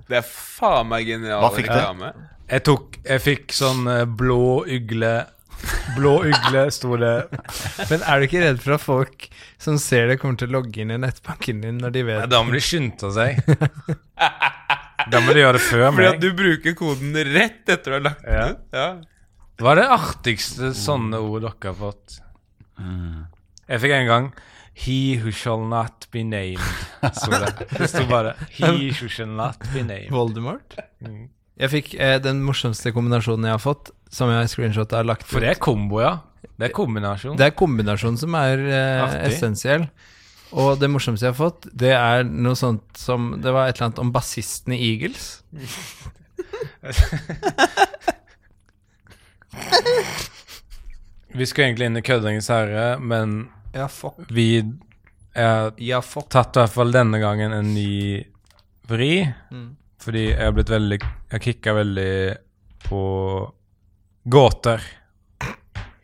[0.09, 1.73] Det er faen meg genial Hva fikk du?
[1.73, 2.11] reklame.
[2.53, 5.13] Jeg tok Jeg fikk sånn uh, blå ugle
[5.97, 7.15] Blå ugle, sto det.
[7.87, 9.29] Men er du ikke redd for at folk
[9.63, 12.31] som ser det, kommer til å logge inn i nettbanken din når de vet Nei,
[12.33, 13.39] da må de skynde seg.
[15.11, 18.05] Da må du gjøre det før Fordi at du bruker koden rett etter du har
[18.07, 18.47] lagt den Ja.
[18.53, 18.63] ut.
[18.73, 18.87] Ja.
[19.63, 22.19] Hva er det artigste sånne ord dere har fått?
[23.69, 24.33] Jeg fikk en gang
[24.75, 26.63] He who shall not be named.
[27.13, 27.69] Så det.
[27.77, 30.09] Det sto bare He who shall not be named.
[30.11, 30.79] Voldemort?
[31.05, 31.27] Mm.
[31.61, 35.27] Jeg fikk eh, den morsomste kombinasjonen jeg har fått, som jeg har screenshot har lagt
[35.29, 36.15] For det er kombo, ja.
[36.57, 37.37] Det er kombinasjon.
[37.39, 39.85] Det er kombinasjonen som er eh, essensiell.
[40.53, 43.87] Og det morsomste jeg har fått, det er noe sånt som Det var et eller
[43.89, 45.31] annet om bassisten i Eagles.
[51.33, 54.19] Vi skulle egentlig inn i Køddingens herre, men Ja, fuck.
[54.29, 54.63] vi
[55.35, 58.25] er Ja, tatt i hvert fall denne gangen en ny
[58.89, 59.25] vri.
[59.51, 59.77] Mm.
[60.03, 60.99] Fordi jeg har blitt veldig
[61.33, 62.37] Jeg kicka veldig
[62.89, 63.03] på
[64.29, 64.83] gåter.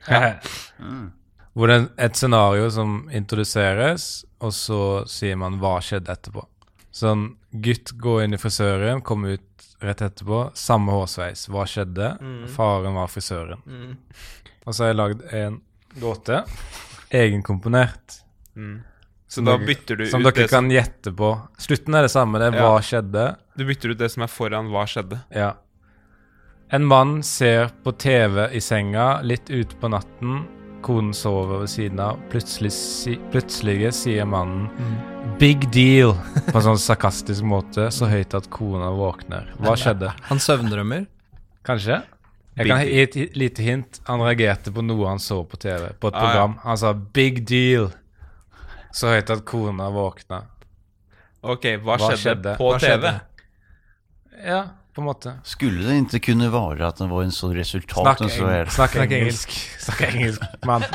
[1.59, 4.81] Hvor det er et scenario som introduseres, og så
[5.11, 6.45] sier man 'hva skjedde etterpå'.
[6.93, 9.43] Sånn gutt går inn i frisøren, kommer ut
[9.83, 11.49] rett etterpå, samme hårsveis.
[11.51, 12.13] Hva skjedde?
[12.55, 13.97] Faren var frisøren.
[14.67, 15.61] Og så har jeg lagd en
[16.01, 16.45] gåte,
[17.11, 18.23] egenkomponert.
[18.57, 18.83] Så
[19.29, 21.49] Som da dere- bytter du Som ut dere det som, kan gjette på.
[21.59, 22.39] Slutten er det samme.
[22.39, 22.63] Det er Ja.
[22.63, 23.37] hva skjedde.
[23.57, 25.21] Du bytter ut det som er foran hva skjedde.
[25.35, 25.55] Ja.
[26.71, 30.47] En mann ser på TV i senga litt ute på natten.
[30.83, 32.19] Konen sover ved siden av.
[32.31, 34.69] Plutselig, si, plutselig sier mannen
[35.39, 36.15] 'big deal'
[36.49, 39.51] på en sånn sarkastisk måte, så høyt at kona våkner.
[39.59, 40.13] Hva skjedde?
[40.31, 41.07] Han søvndrømmer.
[41.67, 42.03] Kanskje?
[42.57, 44.01] Jeg Big kan gi et lite hint.
[44.09, 46.57] Han reagerte på noe han så på TV, på et Ah, program.
[46.65, 47.93] Han sa 'big deal',
[48.93, 50.43] så høyt at kona våkna.
[51.43, 52.57] Ok, hva, Hva skjedde, skjedde?
[52.59, 52.89] på Hva TV?
[53.03, 53.21] skjedde?
[54.47, 54.65] Ja,
[54.99, 55.33] på en måte.
[55.47, 58.97] Skulle det ikke kunne være at det var en sånn resultat Snakk, så eng snakk
[58.99, 59.53] engelsk.
[59.87, 60.87] Snakk engelsk, mann.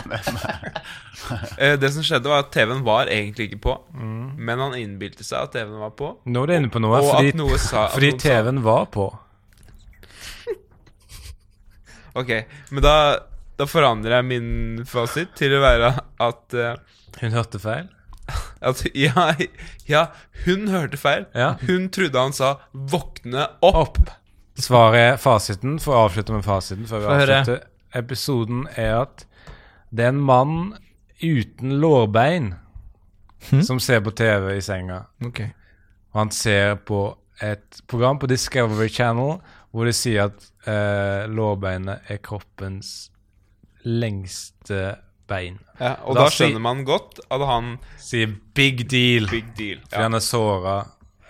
[1.56, 4.34] Eh, det som skjedde, var at TV-en var egentlig ikke på, Mm.
[4.44, 6.10] men han innbilte seg at TV-en var på.
[6.28, 9.06] Nå er du inne på noe, Og fordi, noe sa fordi TV-en var på.
[12.20, 12.34] Ok,
[12.76, 12.96] men da,
[13.58, 15.94] da forandrer jeg min fasit til å være
[16.28, 16.76] at uh,
[17.22, 17.88] Hun hørte feil.
[18.64, 19.34] At ja,
[19.90, 20.06] ja,
[20.46, 21.26] hun hørte feil.
[21.36, 21.54] Ja.
[21.68, 24.12] Hun trodde han sa 'våkne opp'.
[24.56, 27.60] Svaret er fasiten, for å avslutte med fasiten før vi Få høre.
[27.94, 29.26] Episoden er at
[29.94, 30.74] det er en mann
[31.22, 32.54] uten lårbein
[33.62, 35.04] som ser på TV i senga.
[35.26, 35.52] Okay.
[36.14, 39.40] Og han ser på et program på Discovery Channel
[39.74, 43.10] hvor de sier at eh, lårbeinet er kroppens
[43.84, 44.94] lengste
[45.28, 45.60] bein.
[45.80, 49.80] Ja, og Da da, si- skjønner man godt at han Sier big deal Big deal.
[49.90, 50.04] fordi Ja.
[50.08, 50.76] han er såra.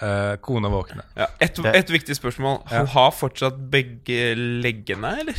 [0.03, 1.05] Uh, kona våkner.
[1.15, 2.63] Ja, et, et viktig spørsmål.
[2.67, 5.37] Han har fortsatt begge leggene, eller?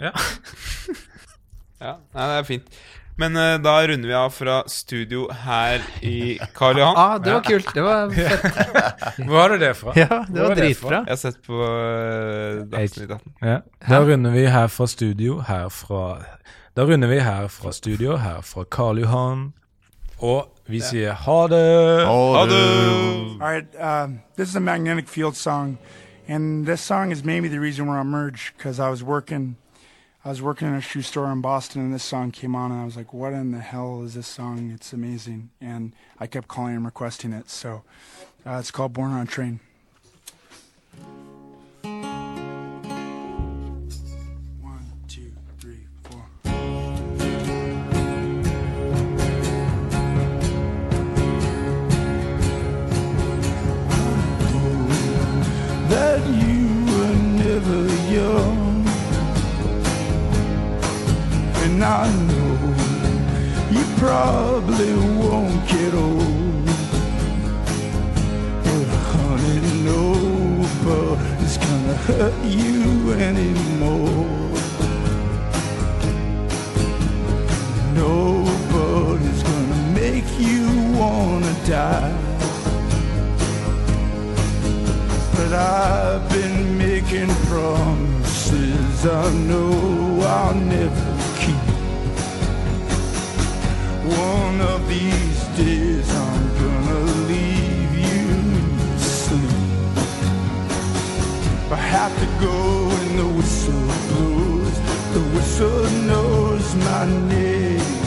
[0.00, 0.12] Ja.
[1.80, 2.68] ja, nei, det er fint.
[3.20, 6.96] Men uh, da runder vi av fra studio her i Karl Johan.
[6.96, 7.72] Ah, det var kult.
[7.74, 9.18] Det var fett.
[9.26, 9.92] Hvor har du det fra?
[9.98, 11.00] Ja, det Hvor var dritbra.
[11.08, 13.34] Jeg har sett på uh, Dagsnytt 18.
[13.50, 13.58] Ja.
[13.88, 16.04] Da runder vi her fra studio, her fra
[16.76, 19.52] Da runder vi her fra studio, her fra Karl Johan.
[20.18, 22.06] Og vi sier ha det!
[22.06, 23.40] Ha det!
[23.40, 25.78] All right, um, this is a magnetic field song,
[26.28, 29.56] and this song is maybe the reason we're on Merge because I was working,
[30.24, 32.80] I was working in a shoe store in Boston, and this song came on, and
[32.80, 34.70] I was like, "What in the hell is this song?
[34.70, 37.82] It's amazing!" And I kept calling and requesting it, so
[38.46, 39.60] uh, it's called "Born on a Train."
[61.82, 62.74] I know
[63.70, 66.66] you probably won't get old.
[68.64, 74.28] But honey, nobody's gonna hurt you anymore.
[77.94, 80.66] Nobody's gonna make you
[80.98, 82.14] wanna die.
[85.34, 91.19] But I've been making promises I know I'll never.
[94.02, 98.28] One of these days I'm gonna leave you
[98.96, 99.50] asleep.
[101.70, 104.76] I have to go and the whistle blows.
[105.12, 107.99] The whistle knows my name.